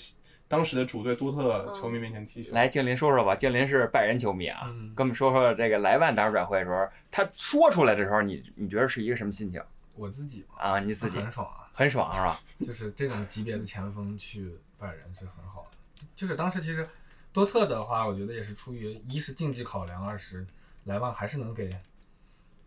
[0.47, 2.53] 当时的主队多特球迷面前踢球。
[2.53, 3.35] 来，静林说说吧。
[3.35, 9.61] 静林是拜仁球迷啊，嗯跟我们说说这个莱万当时转会的时候，他说出来的时候，你你觉得是一个什么心情
[9.95, 10.79] 我自己，啊？
[10.79, 12.39] 你自己很爽啊，很爽是吧？
[12.65, 16.07] 就是这种级别的前锋去拜仁是很好的。
[16.15, 16.87] 就是当时其实
[17.33, 20.45] 多特的话，我觉得也是出于一是竞技考量，二是
[20.85, 21.67] 莱万还是能给，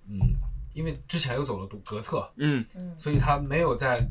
[0.06, 0.18] 嗯，
[0.74, 2.66] 因为之前又走了独格策，嗯
[2.98, 4.06] 所以他没有在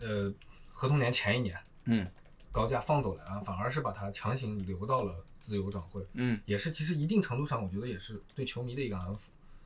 [0.00, 0.32] 呃
[0.68, 2.10] 合同年前一年，嗯，
[2.52, 9.18] 高价放走莱万，反而是把他强行留到了自由转会，嗯也是其实一定程度上，我觉得也是对球迷的一个安抚。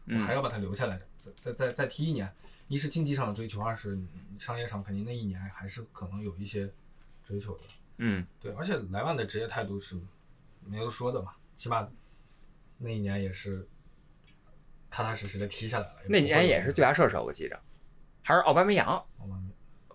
[0.05, 2.33] 我嗯还要把他留下来，再再再再踢一年。
[2.69, 3.99] 一是竞技上的追求，二是
[4.39, 6.73] 商业上肯定那一年还是可能有一些
[7.23, 7.65] 追求的。
[7.99, 10.01] 嗯对，而且莱万的职业态度是
[10.65, 11.87] 没有说的嘛，起码
[12.79, 13.69] 那一年也是
[14.91, 16.01] 踏踏实实的踢下来了。
[16.07, 17.61] 那年也是最佳射手，我记着，
[18.25, 19.05] 还是奥巴梅扬，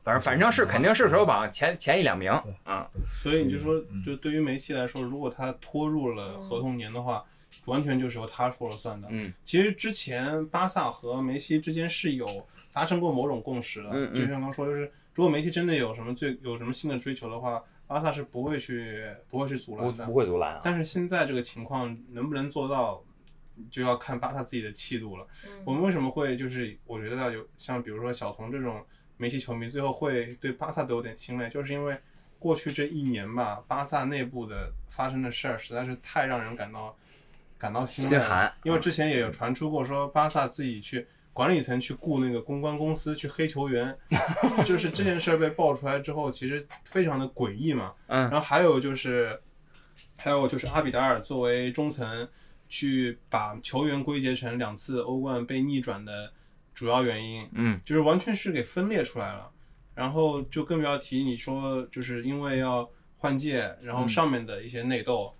[0.07, 2.31] 反正反正是肯定是首榜前前一两名
[2.63, 2.87] 啊。
[3.11, 7.25] 所以你就说嗯，就对于梅西来说，如果他拖入了合同年的话，
[7.65, 9.09] 完全就是由他说了算的。
[9.11, 20.13] 嗯其实之前巴萨和梅西之间是有达成过某种共识的，嗯嗯就像刚说，就是如果梅西真的有什么最有什么新的追求的话，巴萨是不会去不会去阻不拦的不。
[20.13, 20.61] 会阻拦啊。
[20.63, 23.03] 但是现在这个情况能不能做到，
[23.69, 25.27] 就要看巴萨自己的气度了。
[25.65, 28.85] 我们为什么会就是我觉得有像比如说小童这种
[29.17, 31.97] 梅西球迷，最后会对巴萨都有点心累，就是因为
[32.39, 36.95] 过去这一年吧，巴萨内部的发生的事儿实在是太让人感到
[37.57, 38.23] 感到心累了。
[38.23, 43.95] 心寒，因为之前也有传出过说巴萨自己去管理层去雇那个公关公司去黑球员，
[44.65, 47.93] 就是这件事儿被爆出来之后，其实非常的诡异嘛。
[48.07, 49.39] 嗯然后还有就是，
[50.15, 52.27] 还有就是阿比达尔作为中层，
[52.69, 56.31] 去把球员归结成两次欧冠被逆转的
[56.77, 57.81] 主要原因，嗯。
[57.83, 59.49] 就是完全是给分裂出来了。
[59.95, 65.33] 然后就更不要提你说，就是因为要换届，然后上面的一些内斗，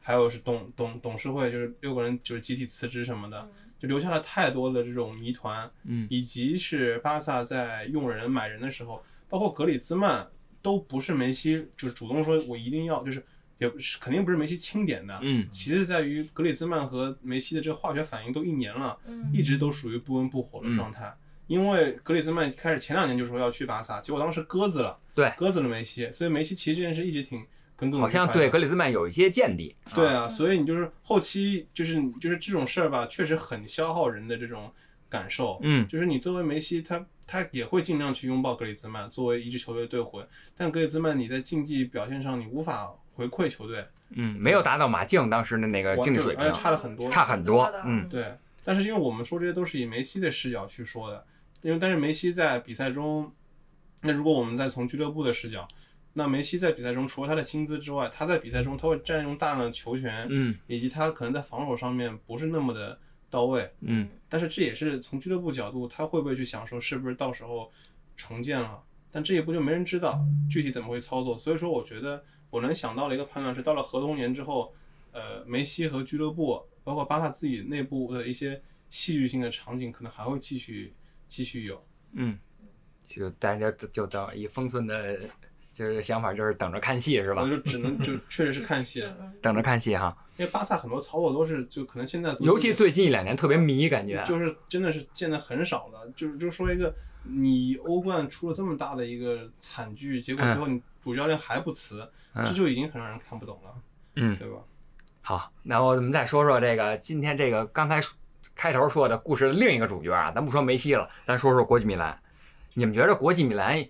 [0.00, 6.06] 还有是董董董事会就是六个人就是集体辞职什么的，就留下了太多的这种谜团，嗯。
[6.10, 10.30] 以及是巴萨在用人买人的时候，包括格里兹曼
[10.60, 13.24] 都不是梅西就是主动说我一定要，就是
[13.62, 21.14] 也不是肯定不是梅西钦点的，嗯其次在于格里兹曼和梅西的这个化学反应都一年了，嗯一直都属于不温不火的状态。
[21.46, 27.44] 因为格里兹曼开始前两年就说要去巴萨，结果当时鸽子了，对鸽子了梅西，所以梅西其实这件事一直挺
[27.76, 28.18] 耿耿于怀的。
[28.18, 29.74] 好像对格里兹曼有一些见地。
[29.94, 34.72] 对啊，所以你就是后期就是就是这种事儿吧，确实很消耗人的这种
[35.10, 35.58] 感受。
[35.62, 40.26] 嗯就是你作为梅西，他他也会尽量去拥抱格里兹曼，作为一支球队队魂。
[40.56, 47.10] 但格里兹曼你在竞技表现上你无法回馈球队，嗯，没有达到马竞当时的那个竞技水平而且，差了很多。
[47.10, 47.64] 差很多。
[47.84, 48.34] 嗯对，
[48.64, 51.24] 但是因为我们说这些都是以梅西的视角去说的，
[51.60, 53.32] 因为但是梅西在比赛中，
[54.00, 55.66] 那如果我们再从俱乐部的视角，
[56.14, 62.98] 那梅西在比赛中除了他的薪资之外，他在比赛中他会占用大量的球权，嗯以及他可能在防守上面不是那么的
[63.30, 63.70] 到位。
[63.80, 67.70] 嗯但是这也是从俱乐部角度，他会不会去想说是不是到时候
[68.16, 68.82] 重建了？
[69.10, 70.18] 但这一步就没人知道
[70.50, 71.36] 具体怎么会操作。
[71.36, 72.22] 所以说，我觉得
[72.52, 74.74] 我能想到的一个判断是，到了合同年之后，
[75.10, 80.92] 呃，梅西和俱乐部，包括巴萨自己内部的一些戏剧性的场景，可能还会继续
[81.30, 81.82] 继续有。
[82.12, 82.38] 嗯，
[83.06, 85.18] 就大家就就当以封存的
[85.72, 87.48] 就是想法就是等着看戏是吧我？
[87.48, 96.06] 就只能就 确实是看戏，嗯等着看戏哈，因为巴萨很多操作都是就可能现在尤其最近一两年特别迷，感觉就是真的是见的很少了。
[96.14, 103.74] 就是就说一个，你欧冠出了这么大的一个惨剧，结果最后你主教练还不辞，嗯这就已经很让人看不懂了，
[104.16, 104.58] 嗯对吧？
[105.20, 108.00] 好，那我们再说说这个今天这个刚才
[108.54, 112.18] 开头说的故事的另一个主角啊，咱不说梅西了，咱说说国际米兰。
[112.74, 113.84] 你们觉得国际米兰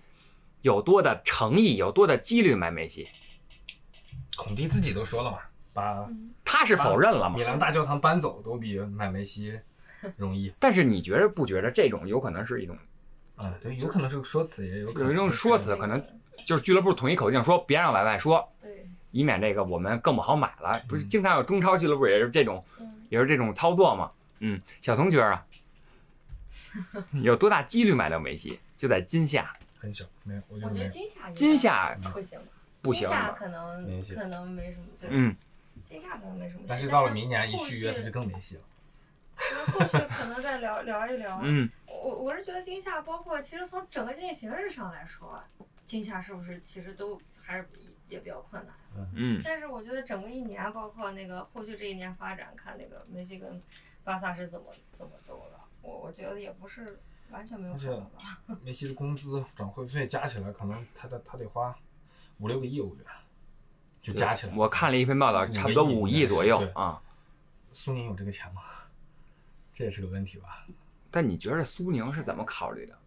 [0.61, 3.07] 有多的诚意，有多的几率买梅西？
[4.37, 5.37] 孔蒂自己都说了嘛，
[5.73, 6.07] 把
[6.45, 7.43] 他是否认了吗米？
[7.43, 9.59] 兰大教堂搬走都比买梅西
[10.15, 10.53] 容易。
[10.59, 12.77] 但是你觉得不觉得这种有可能是一种，
[13.35, 16.03] 啊，对，有可能是个说辞，也有可能有一种说辞，可能
[16.45, 20.79] 就是俱乐部统一口径说别让外外说，对，以免这个我们更不好买了。
[20.87, 24.11] 不是经常有中超俱乐部也是这种，嗯也是这种操作嘛？
[24.39, 25.45] 嗯，小同学啊，
[27.23, 28.59] 有多大几率买到梅西？
[28.75, 30.89] 就在今夏，很小，没有，我觉得得没有。
[30.89, 32.45] 今夏今夏不行吧，
[32.81, 33.31] 不行今夏？
[33.31, 35.35] 可能没戏可能没什么，对，嗯，
[35.85, 36.61] 今夏可能没什么。
[36.67, 38.61] 但是到了明年一续约，续他就更没戏了。
[39.71, 41.39] 后续可能再聊聊一聊。
[41.43, 45.41] 嗯，我我是觉得今夏包括其实从整个经济形势上来说，
[45.85, 48.75] 今夏是不是其实都还是比也比较困难。
[49.15, 53.61] 嗯，但是我觉得整个一年，包括那个后续这一年发展，看那个梅西跟
[54.03, 56.99] 巴萨是怎么怎么斗的，我我觉得也不是
[57.31, 58.39] 完全没有可能吧。
[58.61, 61.75] 梅西的工资、转会费加起来，可能他得他得花
[62.39, 63.05] 五六个亿欧元，
[64.01, 64.53] 就加起来。
[64.55, 67.01] 我看了一篇报道，差不多五亿左右对啊。
[67.71, 68.61] 苏宁有这个钱吗？
[69.73, 70.65] 这也是个问题吧。
[71.09, 72.97] 但你觉得苏宁是怎么考虑的？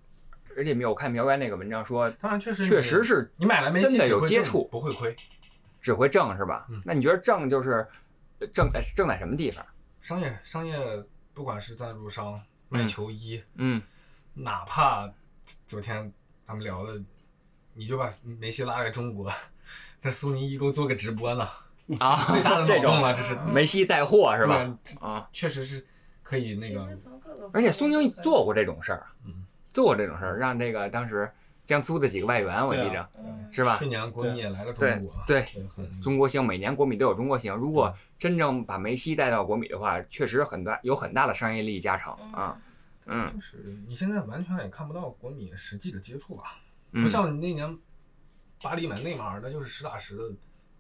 [0.56, 5.14] 而且我看苗原那个文章说，当然，确实确实是你买了梅西真的有接触不会亏。
[5.82, 6.82] 只会挣是吧嗯？
[6.84, 7.86] 那你觉得挣就是
[8.40, 9.64] 呃挣在挣在什么地方？
[10.00, 10.76] 商业商业，
[11.34, 13.80] 不管是赞助商卖嗯球衣，嗯
[14.34, 15.08] 哪怕
[15.66, 16.12] 昨天
[16.42, 17.00] 咱们聊的，
[17.74, 19.30] 你就把梅西拉来中国，
[20.00, 21.48] 在苏宁易购做个直播呢，
[22.00, 24.78] 啊最大的这种脑洞了，这是嗯梅西带货是吧？
[25.00, 25.86] 啊，确实是
[26.26, 26.88] 可以那个
[27.52, 31.30] 而且苏宁做过这种事儿嗯，做过这种事儿，让这个当时
[31.64, 33.08] 江苏的几个外援，我记着
[33.52, 33.78] 是吧？
[33.78, 33.86] 去？
[33.86, 35.46] 年国米也来了中对国，对，
[36.02, 37.54] 中国行，每年国米都有中国行。
[37.54, 42.60] 如果真正把梅西带到国米的话，确实很大有很大的商业利益加成啊。
[43.04, 43.32] 嗯。
[43.32, 46.58] 就是你现在完全也看不到国米实际的接触吧，
[46.90, 47.04] 嗯。
[47.04, 47.78] 不像你那年
[48.60, 50.34] 巴黎买内马尔，那就是实打实的，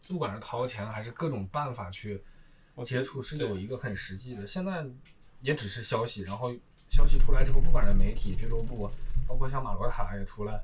[0.08, 2.20] 不管是掏钱还是各种办法去
[2.84, 4.44] 接触，是有一个很实际的。
[4.46, 4.84] 现在
[5.42, 6.52] 也只是消息，然后
[6.88, 8.90] 消息出来之后，不管是媒体、俱乐部，
[9.26, 10.60] 包括像马罗塔也出来，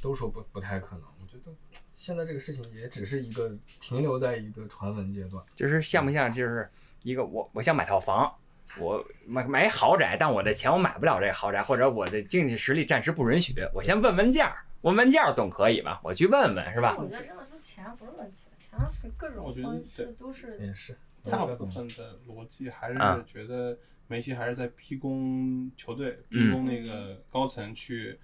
[0.00, 1.04] 都说不不太可能。
[1.20, 1.52] 我觉得
[1.92, 3.50] 现在这个事情也只是一个
[3.80, 5.42] 停留在一个传闻阶段。
[5.54, 6.68] 就是像不像就是
[7.02, 8.32] 一个我我想买套房，
[8.78, 16.00] 我买买豪宅，但我的钱我买不了这个豪宅，或者我的经济实力暂时不允许，我先问问价儿，问问价儿总可以吧？
[16.04, 17.06] 我去问问是吧我？
[17.06, 23.76] 觉得真的说钱不是问题，钱是各种我觉得方式都是也是，大部分的逻辑还啊是觉得
[24.12, 28.18] 梅西还是在逼宫球队、嗯逼宫那个高层去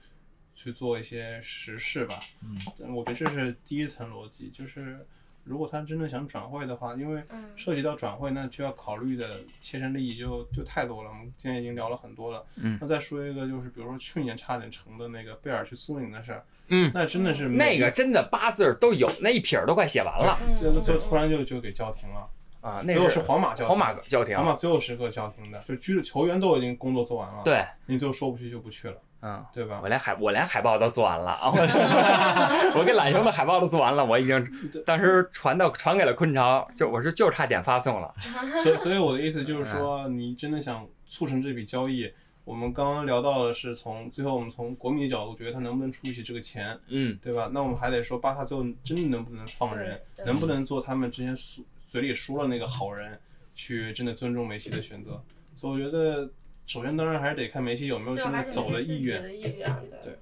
[0.55, 2.20] 去做一些实事吧。
[2.43, 4.99] 嗯，我觉得这是第一层逻辑，就是
[5.45, 11.09] 如果他真的想转会的话，因为嗯涉及到转会，那就要考虑的切身利益就就太多了。
[11.09, 12.45] 我们今天已经聊了很多了。
[12.62, 22.28] 嗯那再说一个，就是比如说去年差点成的那个贝尔去苏宁的事儿，嗯，那真的是那个真的八字都有，那一撇儿都快写完了就就突然就就给叫停了，
[22.68, 22.82] 啊。
[22.84, 29.44] 那最后是皇马叫皇马叫停皇，马最后时刻叫停的，就拘球员都已经工作做完了，，对，你最后说不去就不去了，嗯。
[29.52, 29.88] 对吧我？
[29.88, 31.50] 连海我连海报都做完了啊！
[32.76, 34.46] 我给懒熊的海报都做完了，我已经
[34.86, 38.14] 当时传到传给了昆潮，就我是就差点发送了。
[38.62, 42.08] 所以所以我的意思就是说，你真的想促成这笔交易，
[42.44, 47.50] 我们刚刚聊到的是从最后我们从国米的角度觉得他能不能出起这个钱，嗯，对吧？
[47.52, 53.18] 那我们还得说巴萨最后真的能不能放人，能不能做他们之前嘴嘴里说了那个好人，
[53.55, 55.20] 去真的尊重梅西的选择。
[55.57, 56.30] 所以我觉得，
[56.66, 59.20] 首先当然还是得看梅西有没有对，真的走的意愿。
[59.22, 60.16] 的意愿，对。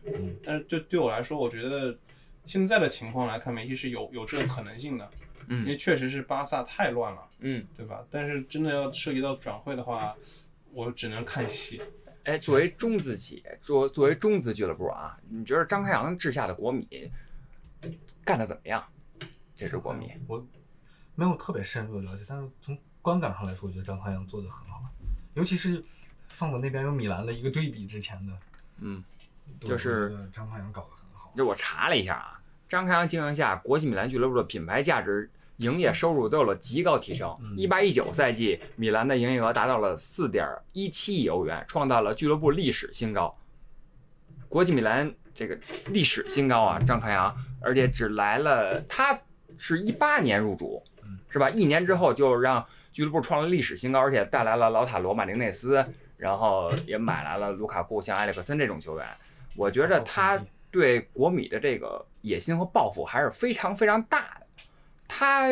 [0.45, 1.99] 但是就对我来说，我觉得
[2.47, 5.11] 现在的情况来看，梅西是有有这个可能性的，
[5.49, 8.07] 嗯因为确实是巴萨太乱了，嗯，对吧？
[8.11, 10.17] 但是真的要涉及到转会的话，
[10.73, 11.83] 我只能看戏。
[12.25, 17.11] 哎，作为中资企业，作作为中资俱乐部啊，你觉得张开阳治下的国米
[18.25, 18.85] 干得怎么样？
[19.55, 20.45] 这支国米，我
[21.17, 24.81] 没有特别深入的了解，但是从观感上来说，我觉得张康阳做的很好，
[25.35, 25.83] 尤其是
[26.29, 28.33] 放到那边有米兰的一个对比之前的，
[28.81, 29.03] 嗯，
[29.61, 31.33] 就是张康阳搞得很好。
[31.37, 37.35] 就我查了一下啊，张康阳经营下，国际米兰俱乐部的品牌价值、营业收入都有了极高提升。
[37.57, 43.35] 一八一九赛季，米兰的营业额达到了四点一七亿欧元，创造了俱乐部历史新高。
[44.49, 45.59] 国际米兰这个
[45.89, 49.19] 历史新高啊，张康阳，而且只来了，他
[49.57, 50.83] 是一八年入主，
[51.29, 51.49] 是吧？
[51.51, 55.85] 一年之后就让俱乐部创了历史新高，而且带来了老塔罗、马丁内斯，
[56.17, 59.07] 然后也买来了卢卡库、像埃里克森这种球员。
[59.57, 64.47] 我觉着他对国米的这个野心和抱负还是非常非常大的。
[65.09, 65.51] 他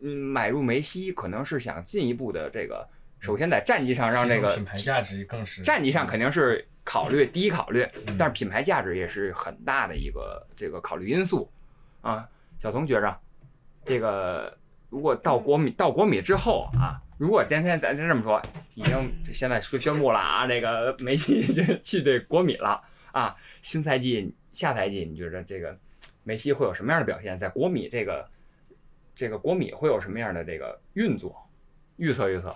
[0.00, 2.86] 嗯买入梅西，可能是想进一步的这个，
[3.20, 11.50] 首先在战绩上让这个品牌价值更是战绩上肯定是考虑第一考虑，嗯但是品牌价值也是很大的一个这个考虑因素
[12.00, 12.28] 啊。
[12.58, 13.20] 小童觉着，
[13.84, 14.56] 这个
[14.94, 18.40] 如果到国米到国米之后啊，如果今天咱就这么说，
[18.76, 22.80] 已经现在宣宣布了啊，这个梅西这去这国米了
[23.10, 25.76] 啊，新赛季下赛季你觉得这个
[26.22, 27.36] 梅西会有什么样的表现？
[27.36, 28.24] 在国米这个
[29.16, 31.36] 这个国米会有什么样的这个运作？
[31.96, 32.54] 预测预测。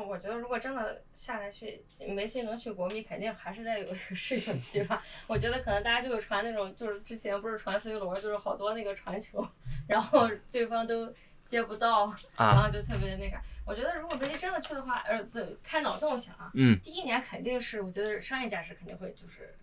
[0.00, 5.02] 嗯，我觉得如果真的下来去梅西能去国米，肯定还是得有一个适应期吧。
[5.28, 9.46] 我觉得可能大家就会传那种，就是之前不是传 C 罗，就是好多那个传球，
[9.88, 11.12] 然后对方都
[11.44, 13.42] 接不到，然啊，后就特别那啥。
[13.66, 19.54] 我觉得如果梅西真的去的话，呃，自开脑洞想啊，嗯第一年肯定是我觉得商业价值肯定会就是，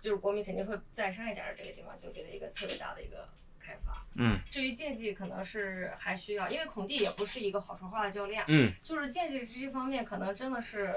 [0.00, 3.28] 就是国米肯定会在商业价值这个地方就给他一个特别大的一个
[3.66, 4.04] 开发。
[4.18, 10.94] 嗯至于竞技可能是还需要，因为孔蒂也不是一个好说话的教练，嗯就是竞技这方面可能真的是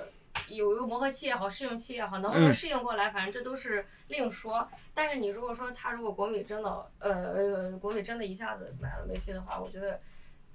[0.48, 4.70] 有一个磨合期也好，适应期也好，能不能嗯适应过来，反正这都是另说。
[4.94, 10.00] 但是你如果说他如果国米真的呃呃国米真的一下子买了梅西的话，我觉得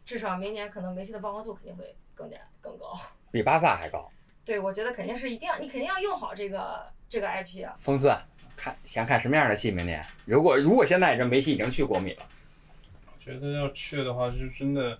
[0.07, 2.99] 至少明年可能梅西的曝光度肯定会更加更高。
[3.31, 4.11] 比巴萨还高。
[4.43, 7.75] 对，我觉得肯定是一定要你肯定要用好这个这个 IP 啊。
[7.79, 8.23] 封算，
[8.57, 10.05] 看想看什么样的戏明年。
[10.25, 12.27] 如果如果现在这梅西已经去国米了，
[13.07, 14.99] 我觉得要去的话，就真的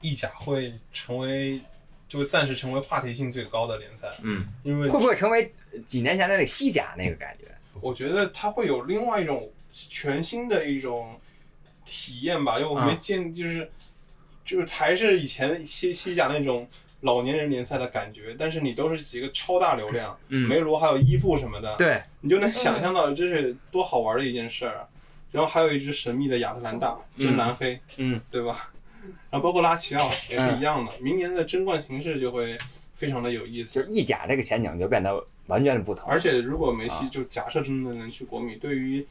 [0.00, 1.60] 意甲会成为，
[2.08, 5.52] 就会暂时成为话题性最高的联赛，嗯，因为会不会成为
[5.86, 7.44] 几年前的那个西甲那个感觉？
[7.80, 11.20] 我觉得它会有另外一种全新的一种
[11.84, 13.70] 体验吧，因为我没啊见，就是
[14.44, 16.68] 就是还是以前西西甲那种
[17.04, 24.70] 老年人联赛的感觉，但是你都是几个超大流量，嗯梅罗还有伊布什么的，对，你就能想象到这是多好玩的一件事。
[25.30, 28.70] 然后还有一支神秘的亚特兰大，真蓝黑，嗯，对吧？
[29.30, 32.56] 然后包括拉齐奥也是一样的，明年的争冠形势就会
[32.92, 33.74] 非常的有意思。
[33.74, 35.12] 就是意甲这个前景就变得
[35.48, 36.08] 完全不同。
[36.08, 39.04] 而且如果梅啊西就假设真的能去国米，对于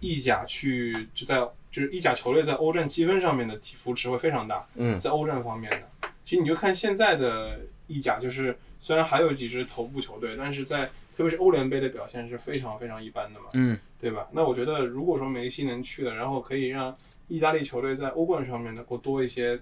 [0.00, 1.40] 意甲去就在
[1.72, 6.09] 就是意甲球队在欧战积分上面的提扶持会非常大，嗯在欧战方面的。
[6.30, 7.58] 其实你就看现在的
[7.88, 14.28] 意甲，就是虽然还有几支头部球队，但是在特别是欧联杯的表现是非常非常一般的嘛，嗯对吧？
[14.30, 19.60] 那我觉得如果说梅西能去了，然后可以让意大利球队在欧冠上面能够多一些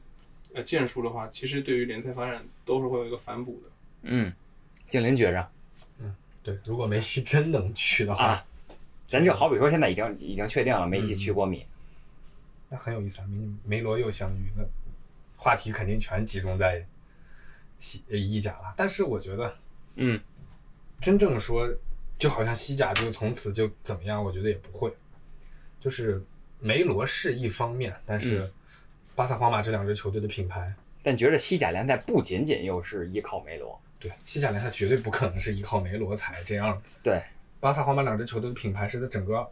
[0.53, 3.71] 呃建树的话，其实对于联赛发展都是会有一个反哺的。
[4.03, 4.31] 嗯，
[4.87, 5.49] 静林觉着
[6.03, 8.45] 嗯对，如果梅西真能去的话，啊，
[9.07, 11.64] 咱就好比说现在已经已经确定了梅西去国米，
[12.69, 13.27] 那很有意思啊。
[13.27, 14.62] 梅梅罗又相遇，那
[15.39, 16.84] 话题肯定全集中在
[17.78, 18.74] 西呃意甲了。
[18.76, 19.57] 但是我觉得
[19.95, 20.20] 嗯
[21.01, 21.66] 真正说，
[22.18, 24.93] 就好像西甲就从此就怎么样，我觉得也不会。
[25.80, 26.20] 就是
[26.59, 28.51] 梅罗是一方面，但是
[29.14, 30.74] 巴萨、皇马这两支球队的品牌，
[31.05, 36.82] 但觉得西甲联赛不仅仅又是依靠梅罗，对西甲联赛绝对不可能是依靠梅罗才这样的。
[37.01, 37.22] 对，
[37.61, 39.49] 巴萨、皇马两支球队的品牌是在整个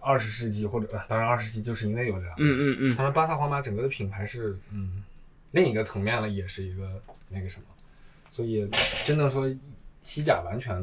[0.00, 5.02] 二十世纪或者呃当然二十世纪就是因为有这样，嗯嗯嗯，当然巴萨、皇马整个的品牌是嗯
[5.52, 7.66] 另一个层面了，也是一个那个什么，
[8.28, 8.68] 所以
[9.04, 9.48] 真的说
[10.02, 10.76] 西甲完全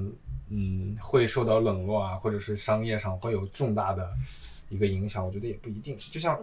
[0.50, 4.10] 嗯会受到冷落啊，或者是商业上会有重大的
[4.70, 5.98] 一个影响，我觉得也不一定。
[5.98, 6.40] 就像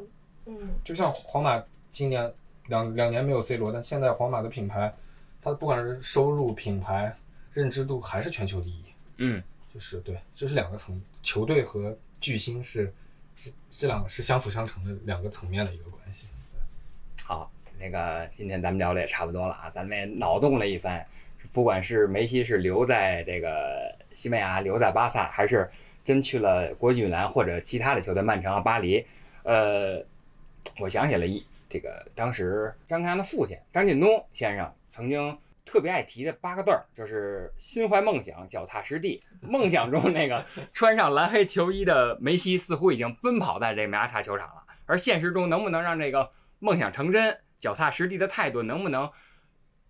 [0.47, 2.33] 嗯，就像皇马今年
[2.69, 4.93] 两两年没有 C 罗，但现在皇马的品牌，
[5.41, 7.15] 它不管是收入、品牌、
[7.53, 8.83] 认知度还是全球第一。
[9.19, 9.43] 嗯，
[9.73, 12.91] 就是对，这是两个层，球队和巨星是
[13.35, 16.27] 是这两个是相辅相成的两个层面的一个关系。
[17.25, 21.05] 好，那个今天咱们聊的也差不多了啊，咱们也脑洞了一番，
[21.53, 25.69] 不管是梅西是留在这个西班牙，留在巴萨，还是
[26.05, 29.05] 真去了国际米兰或者其他的球队，曼城啊、巴黎，
[29.43, 30.05] 呃，
[30.79, 39.21] 我想起了一这个当时张康阳的父亲张近东先生曾经特别爱提的八个字儿，就是心怀梦想，脚踏实地。
[39.41, 49.11] 梦想中那个 穿上蓝黑球衣的梅西似乎已经奔跑在这梅阿查球场了，而现实中能不能让这个梦想成真，脚踏实地的态度能不能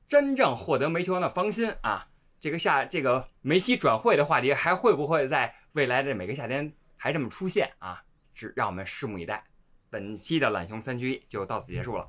[0.07, 2.09] 真正获得梅球王的芳心啊？
[2.39, 8.03] 这个夏这个梅西转会的话题还会不会在未来的每个夏天还这么出现啊？
[8.35, 9.45] 是让我们拭目以待。
[9.89, 12.09] 本期的懒熊三缺一就到此结束了，